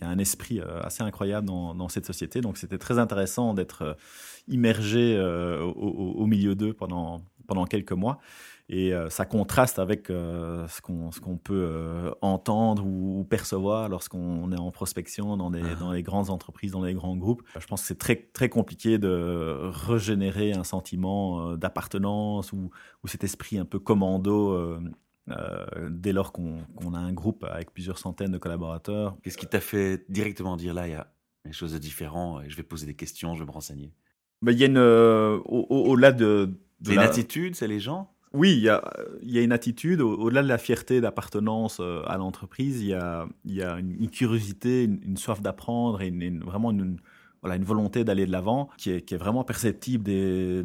un 0.00 0.18
esprit 0.18 0.60
assez 0.82 1.02
incroyable 1.02 1.46
dans, 1.46 1.74
dans 1.74 1.88
cette 1.88 2.06
société. 2.06 2.40
Donc 2.40 2.56
c'était 2.56 2.78
très 2.78 2.98
intéressant 2.98 3.52
d'être 3.52 3.96
immergé 4.48 5.20
au, 5.20 5.72
au, 5.72 6.26
milieu 6.26 6.54
d'eux 6.54 6.72
pendant, 6.72 7.20
pendant 7.46 7.66
quelques 7.66 7.92
mois. 7.92 8.18
Et 8.70 8.94
euh, 8.94 9.10
ça 9.10 9.26
contraste 9.26 9.78
avec 9.78 10.08
euh, 10.08 10.66
ce 10.68 10.80
qu'on 10.80 11.36
peut 11.36 11.68
euh, 11.68 12.10
entendre 12.22 12.86
ou, 12.86 13.26
percevoir 13.28 13.90
lorsqu'on 13.90 14.50
est 14.52 14.58
en 14.58 14.70
prospection 14.70 15.36
dans, 15.36 15.50
des, 15.50 15.60
ah. 15.62 15.74
dans 15.74 15.92
les 15.92 16.02
grandes 16.02 16.30
entreprises, 16.30 16.72
dans 16.72 16.82
les 16.82 16.94
grands 16.94 17.16
groupes. 17.16 17.42
Je 17.58 17.66
pense 17.66 17.82
que 17.82 17.88
c'est 17.88 17.98
très, 17.98 18.16
très 18.16 18.48
compliqué 18.48 18.96
de 18.96 19.58
régénérer 19.64 20.52
un 20.52 20.64
sentiment 20.64 21.56
d'appartenance 21.56 22.52
ou, 22.52 22.70
ou, 23.02 23.08
cet 23.08 23.22
esprit 23.24 23.58
un 23.58 23.66
peu 23.66 23.78
commando. 23.78 24.78
dès 25.90 26.12
lors 26.12 26.32
qu'on 26.32 26.94
a 26.94 26.98
un 26.98 27.12
groupe 27.12 27.44
avec 27.44 27.72
plusieurs 27.72 27.98
centaines 27.98 28.32
de 28.32 28.38
collaborateurs. 28.38 29.16
Qu'est-ce 29.22 29.38
qui 29.38 29.46
t'a 29.46 29.60
fait 29.60 30.04
directement 30.10 30.56
dire 30.56 30.72
là, 30.74 30.86
il 30.86 30.92
y 30.92 30.96
a 30.96 31.10
des 31.44 31.52
choses 31.52 31.74
différentes 31.80 32.44
et 32.44 32.50
je 32.50 32.56
vais 32.56 32.62
poser 32.62 32.86
des 32.86 32.94
questions, 32.94 33.34
je 33.34 33.40
vais 33.40 33.46
me 33.46 33.52
renseigner? 33.52 33.92
Ben, 34.40 34.52
Il 34.52 34.58
y 34.58 34.64
a 34.64 34.66
une, 34.66 34.78
au-delà 34.78 36.12
de, 36.12 36.58
de 36.80 36.90
c'est 36.90 36.94
l'attitude, 36.94 37.56
c'est 37.56 37.68
les 37.68 37.80
gens? 37.80 38.13
Oui, 38.34 38.52
il 38.52 38.62
y 38.62 38.68
a, 39.38 39.42
une 39.42 39.52
attitude, 39.52 40.00
au-delà 40.00 40.42
de 40.42 40.48
la 40.48 40.58
fierté 40.58 41.00
d'appartenance 41.00 41.78
euh, 41.80 42.02
à 42.06 42.16
l'entreprise, 42.18 42.82
il 42.82 42.88
y 42.88 42.92
a, 42.92 43.28
une, 43.44 44.10
curiosité, 44.10 44.82
une, 44.84 45.16
soif 45.16 45.40
d'apprendre 45.40 46.02
et 46.02 46.08
une, 46.08 46.42
vraiment 46.42 46.72
une, 46.72 46.98
volonté 47.62 48.02
d'aller 48.02 48.26
de 48.26 48.32
l'avant 48.32 48.70
qui 48.76 48.90
est, 48.90 49.14
vraiment 49.14 49.44
perceptible 49.44 50.02
dès, 50.02 50.64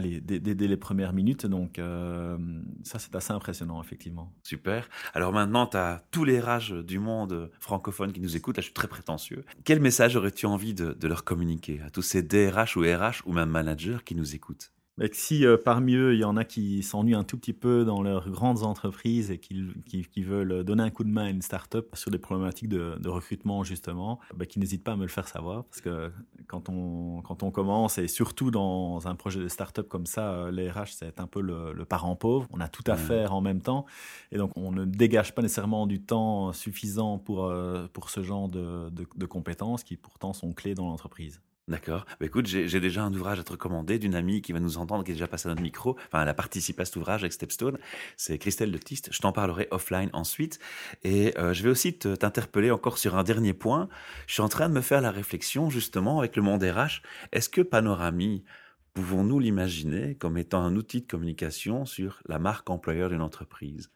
dès, 0.00 0.66
les 0.66 0.76
premières 0.78 1.12
minutes. 1.12 1.44
Donc 1.44 1.78
euh, 1.78 2.38
ça, 2.84 2.98
c'est 2.98 3.14
assez 3.14 3.34
impressionnant, 3.34 3.82
effectivement. 3.82 4.32
Super. 4.42 4.88
Alors 5.12 5.32
maintenant, 5.34 5.66
tu 5.66 5.76
as 5.76 6.02
tous 6.10 6.24
les 6.24 6.40
rages 6.40 6.70
du 6.70 6.98
monde 6.98 7.50
francophone 7.60 8.12
qui 8.12 8.20
nous 8.20 8.34
écoutent. 8.34 8.56
Là, 8.56 8.62
je 8.62 8.66
suis 8.66 8.74
très 8.74 8.88
prétentieux. 8.88 9.44
Quel 9.64 9.80
message 9.80 10.16
aurais-tu 10.16 10.46
envie 10.46 10.72
de, 10.72 10.94
de 10.94 11.08
leur 11.08 11.24
communiquer 11.24 11.82
à 11.84 11.90
tous 11.90 12.02
ces 12.02 12.22
DRH 12.22 12.78
ou 12.78 12.80
RH 12.80 13.26
ou 13.26 13.32
même 13.34 13.50
managers 13.50 13.98
qui 14.06 14.14
nous 14.14 14.34
écoutent? 14.34 14.72
Mais 14.98 15.08
si 15.12 15.46
euh, 15.46 15.56
parmi 15.56 15.94
eux, 15.94 16.14
il 16.14 16.20
y 16.20 16.24
en 16.24 16.36
a 16.36 16.44
qui 16.44 16.82
s'ennuient 16.82 17.14
un 17.14 17.24
tout 17.24 17.38
petit 17.38 17.54
peu 17.54 17.84
dans 17.84 18.02
leurs 18.02 18.28
grandes 18.28 18.62
entreprises 18.62 19.30
et 19.30 19.38
qui, 19.38 19.72
qui, 19.86 20.22
veulent 20.22 20.64
donner 20.64 20.82
un 20.82 20.90
coup 20.90 21.04
de 21.04 21.08
main 21.08 21.24
à 21.24 21.30
une 21.30 21.40
start-up 21.40 21.88
sur 21.94 22.10
des 22.10 22.18
problématiques 22.18 22.68
de, 22.68 23.08
recrutement, 23.08 23.64
justement, 23.64 24.20
bah, 24.34 24.44
qui 24.44 24.58
n'hésitent 24.58 24.84
pas 24.84 24.92
à 24.92 24.96
me 24.96 25.02
le 25.02 25.08
faire 25.08 25.28
savoir. 25.28 25.64
Parce 25.64 25.80
que 25.80 26.12
quand 26.46 26.68
on, 26.68 27.22
quand 27.22 27.42
on 27.42 27.50
commence, 27.50 27.96
et 27.96 28.06
surtout 28.06 28.50
dans 28.50 29.06
un 29.06 29.14
projet 29.14 29.40
de 29.40 29.48
start-up 29.48 29.88
comme 29.88 30.04
ça, 30.04 30.32
euh, 30.32 30.50
les 30.50 30.70
RH, 30.70 30.92
c'est 30.92 31.20
un 31.20 31.26
peu 31.26 31.40
le, 31.40 31.84
parent 31.86 32.14
pauvre. 32.14 32.46
On 32.52 32.60
a 32.60 32.68
tout 32.68 32.84
à 32.86 32.96
faire 32.96 33.34
en 33.34 33.40
même 33.40 33.60
temps. 33.60 33.86
Et 34.30 34.36
donc, 34.36 34.52
on 34.56 34.72
ne 34.72 34.84
dégage 34.84 35.34
pas 35.34 35.42
nécessairement 35.42 35.86
du 35.86 36.02
temps 36.02 36.52
suffisant 36.52 37.18
pour, 37.18 37.46
euh, 37.46 37.86
pour 37.92 38.10
ce 38.10 38.22
genre 38.22 38.48
de, 38.48 38.90
de 38.90 39.26
compétences 39.26 39.84
qui 39.84 39.96
pourtant 39.96 40.32
sont 40.32 40.52
clés 40.52 40.74
dans 40.74 40.86
l'entreprise. 40.86 41.40
D'accord. 41.72 42.04
Bah, 42.20 42.26
écoute, 42.26 42.46
j'ai 42.46 42.80
déjà 42.80 43.02
un 43.02 43.14
ouvrage 43.14 43.40
à 43.40 43.44
te 43.44 43.52
recommander 43.52 43.98
d'une 43.98 44.14
amie 44.14 44.42
qui 44.42 44.52
va 44.52 44.60
nous 44.60 44.76
entendre, 44.76 45.04
qui 45.04 45.12
est 45.12 45.14
déjà 45.14 45.26
passée 45.26 45.48
à 45.48 45.52
notre 45.52 45.62
micro. 45.62 45.96
Enfin, 46.08 46.20
elle 46.20 46.28
a 46.28 46.34
participé 46.34 46.82
à 46.82 46.84
cet 46.84 46.96
ouvrage 46.96 47.22
avec 47.22 47.32
Stepstone. 47.32 47.78
C'est 48.18 48.36
Christelle 48.36 48.70
de 48.70 48.76
Tiste. 48.76 49.08
Je 49.10 49.18
t'en 49.20 49.32
parlerai 49.32 49.68
offline 49.70 50.10
ensuite. 50.12 50.58
Et 51.02 51.32
euh, 51.38 51.54
je 51.54 51.62
vais 51.62 51.70
aussi 51.70 51.94
t'interpeller 51.94 52.70
encore 52.70 52.98
sur 52.98 53.16
un 53.16 53.22
dernier 53.22 53.54
point. 53.54 53.88
Je 54.26 54.34
suis 54.34 54.42
en 54.42 54.50
train 54.50 54.68
de 54.68 54.74
me 54.74 54.82
faire 54.82 55.00
la 55.00 55.10
réflexion, 55.10 55.70
justement, 55.70 56.18
avec 56.18 56.36
le 56.36 56.42
monde 56.42 56.62
RH. 56.62 57.00
Est-ce 57.32 57.48
que 57.48 57.62
Panorami, 57.62 58.44
pouvons-nous 58.92 59.38
l'imaginer 59.38 60.14
comme 60.16 60.36
étant 60.36 60.62
un 60.62 60.76
outil 60.76 61.00
de 61.00 61.06
communication 61.06 61.86
sur 61.86 62.22
la 62.28 62.38
marque 62.38 62.68
employeur 62.68 63.08
d'une 63.08 63.22
entreprise? 63.22 63.90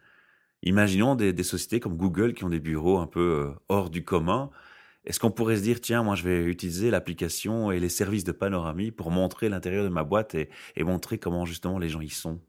Imaginons 0.62 1.14
des, 1.14 1.34
des, 1.34 1.42
sociétés 1.42 1.80
comme 1.80 1.98
Google 1.98 2.32
qui 2.32 2.44
ont 2.44 2.48
des 2.48 2.58
bureaux 2.58 2.96
un 2.96 3.06
peu 3.06 3.20
euh, 3.20 3.54
hors 3.68 3.90
du 3.90 4.02
commun 4.02 4.50
est-ce 5.06 5.20
qu'on 5.20 5.30
pourrait 5.30 5.56
se 5.56 5.62
dire, 5.62 5.80
tiens, 5.80 6.02
moi 6.02 6.14
je 6.14 6.24
vais 6.24 6.44
utiliser 6.44 6.90
l'application 6.90 7.70
et 7.70 7.78
les 7.78 7.88
services 7.88 8.24
de 8.24 8.32
Panorami 8.32 8.90
pour 8.90 9.10
montrer 9.10 9.48
l'intérieur 9.48 9.84
de 9.84 9.88
ma 9.88 10.04
boîte 10.04 10.34
et, 10.34 10.48
montrer 10.82 11.18
comment 11.18 11.44
justement 11.44 11.78
les 11.78 11.88
gens 11.88 12.00
y 12.00 12.10
sont? 12.10 12.40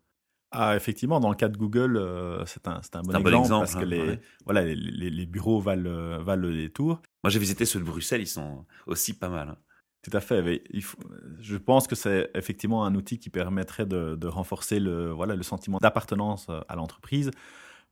Ah, 0.52 0.76
effectivement, 0.76 1.20
dans 1.20 1.30
le 1.30 1.36
cas 1.36 1.50
de 1.50 1.58
Google, 1.58 1.98
euh, 1.98 2.46
c'est 2.46 2.68
un, 2.68 2.80
un, 2.94 3.02
bon, 3.02 3.42
exemple, 3.42 3.66
parce 3.66 3.76
que 3.76 3.80
hein, 3.80 3.86
les, 3.86 4.20
voilà, 4.46 4.64
les, 4.64 5.26
bureaux 5.26 5.60
valent, 5.60 5.90
euh, 5.90 6.20
valent 6.20 6.44
le 6.44 6.56
détour. 6.56 7.02
Moi, 7.24 7.30
j'ai 7.30 7.40
visité 7.40 7.66
ceux 7.66 7.80
de 7.80 7.84
Bruxelles, 7.84 8.22
ils 8.22 8.28
sont 8.28 8.66
aussi 8.86 9.14
pas 9.14 9.28
mal. 9.28 9.50
Hein. 9.50 9.58
Tout 10.04 10.16
à 10.16 10.22
fait. 10.22 10.64
il 10.70 10.84
faut, 10.84 10.98
je 11.42 11.58
pense 11.58 11.86
que 11.86 11.96
c'est 11.96 12.32
effectivement 12.34 12.86
un 12.86 12.96
outil 12.96 13.20
qui 13.20 13.30
permettrait 13.30 13.86
de, 13.86 14.16
de 14.16 14.28
renforcer 14.28 14.80
le, 14.80 15.12
voilà, 15.12 15.36
le 15.36 15.44
sentiment 15.44 15.80
d'appartenance 15.80 16.48
euh, 16.50 16.62
à 16.70 16.78
l'entreprise. 16.78 17.30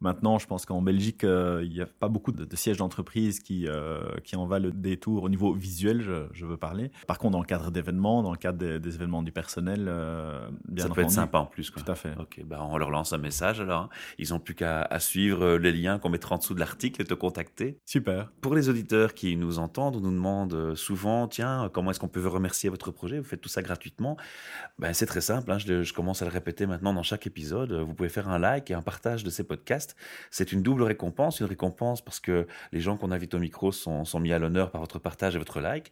Maintenant, 0.06 0.38
je 0.38 0.46
pense 0.46 0.68
qu'en 0.68 0.84
Belgique, 0.84 1.24
euh, 1.24 1.64
il 1.64 1.72
n'y 1.72 1.82
a 1.82 1.88
pas 1.88 2.10
beaucoup 2.10 2.32
de, 2.32 2.56
sièges 2.56 2.78
d'entreprise 2.78 3.40
qui, 3.40 3.68
euh, 3.68 4.04
qui 4.24 4.36
en 4.36 4.46
valent 4.46 4.68
le 4.68 4.72
détour 4.72 5.24
au 5.24 5.30
niveau 5.30 5.52
visuel, 5.56 6.00
je, 6.00 6.46
veux 6.46 6.58
parler. 6.58 6.92
Par 7.08 7.18
contre, 7.18 7.32
dans 7.32 7.40
le 7.40 7.48
cadre 7.48 7.72
d'événements, 7.72 8.22
dans 8.22 8.30
le 8.30 8.38
cadre 8.38 8.60
des, 8.78 8.96
événements 8.96 9.24
du 9.24 9.32
personnel, 9.32 9.88
euh, 9.88 10.48
bien 10.68 10.86
Ça 10.86 10.94
peut 10.94 11.02
être 11.02 11.10
sympa 11.10 11.40
en 11.40 11.48
plus. 11.48 11.72
Quoi. 11.72 11.82
Tout 11.82 11.92
à 11.92 11.96
fait. 11.96 12.14
Ok, 12.20 12.40
bah 12.46 12.60
on 12.70 12.78
leur 12.78 12.92
lance 12.92 13.14
un 13.14 13.18
message 13.18 13.62
alors. 13.62 13.82
Hein. 13.82 13.90
Ils 14.20 14.30
n'ont 14.30 14.40
plus 14.40 14.54
qu'à 14.54 14.88
suivre 15.00 15.56
les 15.56 15.72
liens 15.72 15.98
qu'on 15.98 16.10
mettra 16.10 16.36
en 16.36 16.38
dessous 16.38 16.54
de 16.54 16.60
l'article 16.60 17.02
et 17.02 17.06
te 17.06 17.16
contacter. 17.16 17.80
Super. 17.84 18.32
Pour 18.42 18.54
les 18.54 18.70
auditeurs 18.70 19.16
qui 19.16 19.36
nous 19.36 19.58
entendent, 19.58 19.96
nous 20.04 20.12
demandent 20.12 20.76
souvent, 20.76 21.28
tiens, 21.28 21.72
comment 21.74 21.90
est-ce 21.90 22.00
qu'on 22.00 22.08
peut 22.10 22.20
vous 22.20 22.30
remercier 22.30 22.70
votre 22.70 22.92
projet? 22.92 23.18
Vous 23.18 23.26
faites 23.26 23.42
tout 23.42 23.50
ça 23.50 23.64
gratuitement. 23.64 24.18
Ben, 24.78 24.94
c'est 24.94 25.08
très 25.08 25.22
simple, 25.22 25.52
hein. 25.52 25.58
je, 25.58 25.82
je 25.82 25.94
commence 25.96 26.22
à 26.22 26.26
le 26.26 26.32
répéter 26.32 26.68
maintenant 26.68 26.94
dans 26.94 27.02
chaque 27.02 27.26
épisode. 27.26 27.74
Vous 27.74 27.96
pouvez 27.96 28.10
faire 28.10 28.30
un 28.30 28.38
like 28.38 28.70
et 28.70 28.76
un 28.76 28.84
partage 28.84 29.24
de 29.24 29.32
ces 29.32 29.44
podcasts 29.44 29.95
c'est 30.32 30.52
une 30.52 30.62
double 30.62 30.84
récompense. 30.84 31.40
Une 31.40 31.46
récompense 31.46 32.04
parce 32.04 32.20
que 32.20 32.48
les 32.72 32.80
gens 32.80 32.98
qu'on 32.98 33.12
invite 33.12 33.34
au 33.34 33.40
micro 33.40 33.72
sont, 33.72 34.06
mis 34.20 34.34
à 34.34 34.40
l'honneur 34.40 34.72
par 34.72 34.82
votre 34.82 35.00
partage 35.00 35.36
et 35.36 35.40
votre 35.40 35.62
like 35.62 35.92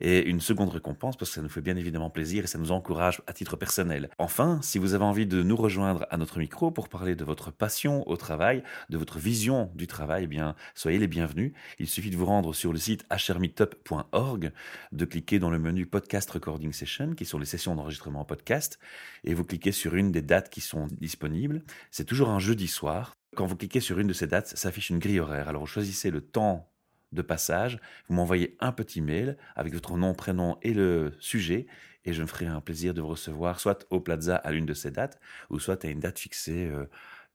et 0.00 0.26
une 0.28 0.40
seconde 0.40 0.70
récompense 0.70 1.16
parce 1.16 1.30
que 1.30 1.34
ça 1.36 1.42
nous 1.42 1.48
fait 1.48 1.60
bien 1.60 1.76
évidemment 1.76 2.10
plaisir 2.10 2.44
et 2.44 2.46
ça 2.46 2.58
nous 2.58 2.72
encourage 2.72 3.22
à 3.26 3.32
titre 3.32 3.56
personnel. 3.56 4.10
Enfin, 4.18 4.58
si 4.62 4.78
vous 4.78 4.94
avez 4.94 5.04
envie 5.04 5.26
de 5.26 5.42
nous 5.42 5.56
rejoindre 5.56 6.06
à 6.10 6.16
notre 6.16 6.38
micro 6.38 6.70
pour 6.70 6.88
parler 6.88 7.14
de 7.14 7.24
votre 7.24 7.50
passion 7.50 8.08
au 8.08 8.16
travail, 8.16 8.62
de 8.88 8.98
votre 8.98 9.18
vision 9.18 9.70
du 9.74 9.86
travail, 9.86 10.24
eh 10.24 10.26
bien, 10.26 10.54
soyez 10.74 10.98
les 10.98 11.08
bienvenus. 11.08 11.52
Il 11.78 11.86
suffit 11.86 12.10
de 12.10 12.16
vous 12.16 12.26
rendre 12.26 12.54
sur 12.54 12.72
le 12.72 12.78
site 12.78 13.04
hrmeetup.org, 13.10 14.52
de 14.92 15.04
cliquer 15.04 15.38
dans 15.38 15.50
le 15.50 15.58
menu 15.58 15.86
Podcast 15.86 16.30
Recording 16.30 16.72
Session 16.72 17.14
qui 17.14 17.24
sont 17.24 17.38
les 17.38 17.46
sessions 17.46 17.74
d'enregistrement 17.74 18.24
podcast 18.24 18.78
et 19.24 19.34
vous 19.34 19.44
cliquez 19.44 19.72
sur 19.72 19.94
une 19.94 20.12
des 20.12 20.22
dates 20.22 20.50
qui 20.50 20.60
sont 20.60 20.86
disponibles. 21.00 21.62
C'est 21.90 22.04
toujours 22.04 22.30
un 22.30 22.38
jeudi 22.38 22.68
soir. 22.68 23.14
Quand 23.36 23.46
vous 23.46 23.56
cliquez 23.56 23.80
sur 23.80 23.98
une 23.98 24.08
de 24.08 24.12
ces 24.12 24.26
dates, 24.26 24.48
ça 24.56 24.68
affiche 24.68 24.90
une 24.90 24.98
grille 24.98 25.20
horaire. 25.20 25.48
Alors 25.48 25.62
vous 25.62 25.66
choisissez 25.66 26.10
le 26.10 26.20
temps 26.20 26.70
de 27.12 27.22
passage, 27.22 27.80
vous 28.08 28.14
m'envoyez 28.14 28.56
un 28.60 28.72
petit 28.72 29.00
mail 29.00 29.36
avec 29.56 29.72
votre 29.72 29.96
nom, 29.96 30.14
prénom 30.14 30.58
et 30.62 30.74
le 30.74 31.12
sujet, 31.18 31.66
et 32.04 32.12
je 32.12 32.22
me 32.22 32.26
ferai 32.26 32.46
un 32.46 32.60
plaisir 32.60 32.94
de 32.94 33.00
vous 33.00 33.08
recevoir 33.08 33.60
soit 33.60 33.86
au 33.90 34.00
Plaza 34.00 34.36
à 34.36 34.52
l'une 34.52 34.66
de 34.66 34.74
ces 34.74 34.90
dates, 34.90 35.20
ou 35.50 35.58
soit 35.58 35.84
à 35.84 35.88
une 35.88 36.00
date 36.00 36.18
fixée 36.18 36.66
euh, 36.66 36.86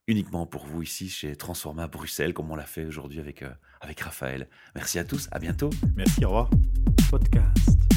uniquement 0.07 0.45
pour 0.45 0.65
vous 0.65 0.81
ici 0.81 1.09
chez 1.09 1.35
Transforma 1.35 1.87
Bruxelles, 1.87 2.33
comme 2.33 2.51
on 2.51 2.55
l'a 2.55 2.65
fait 2.65 2.85
aujourd'hui 2.85 3.19
avec, 3.19 3.43
euh, 3.43 3.51
avec 3.81 3.99
Raphaël. 3.99 4.47
Merci 4.75 4.99
à 4.99 5.03
tous, 5.03 5.27
à 5.31 5.39
bientôt. 5.39 5.69
Merci, 5.95 6.25
au 6.25 6.29
revoir. 6.29 6.49
Podcast. 7.09 7.94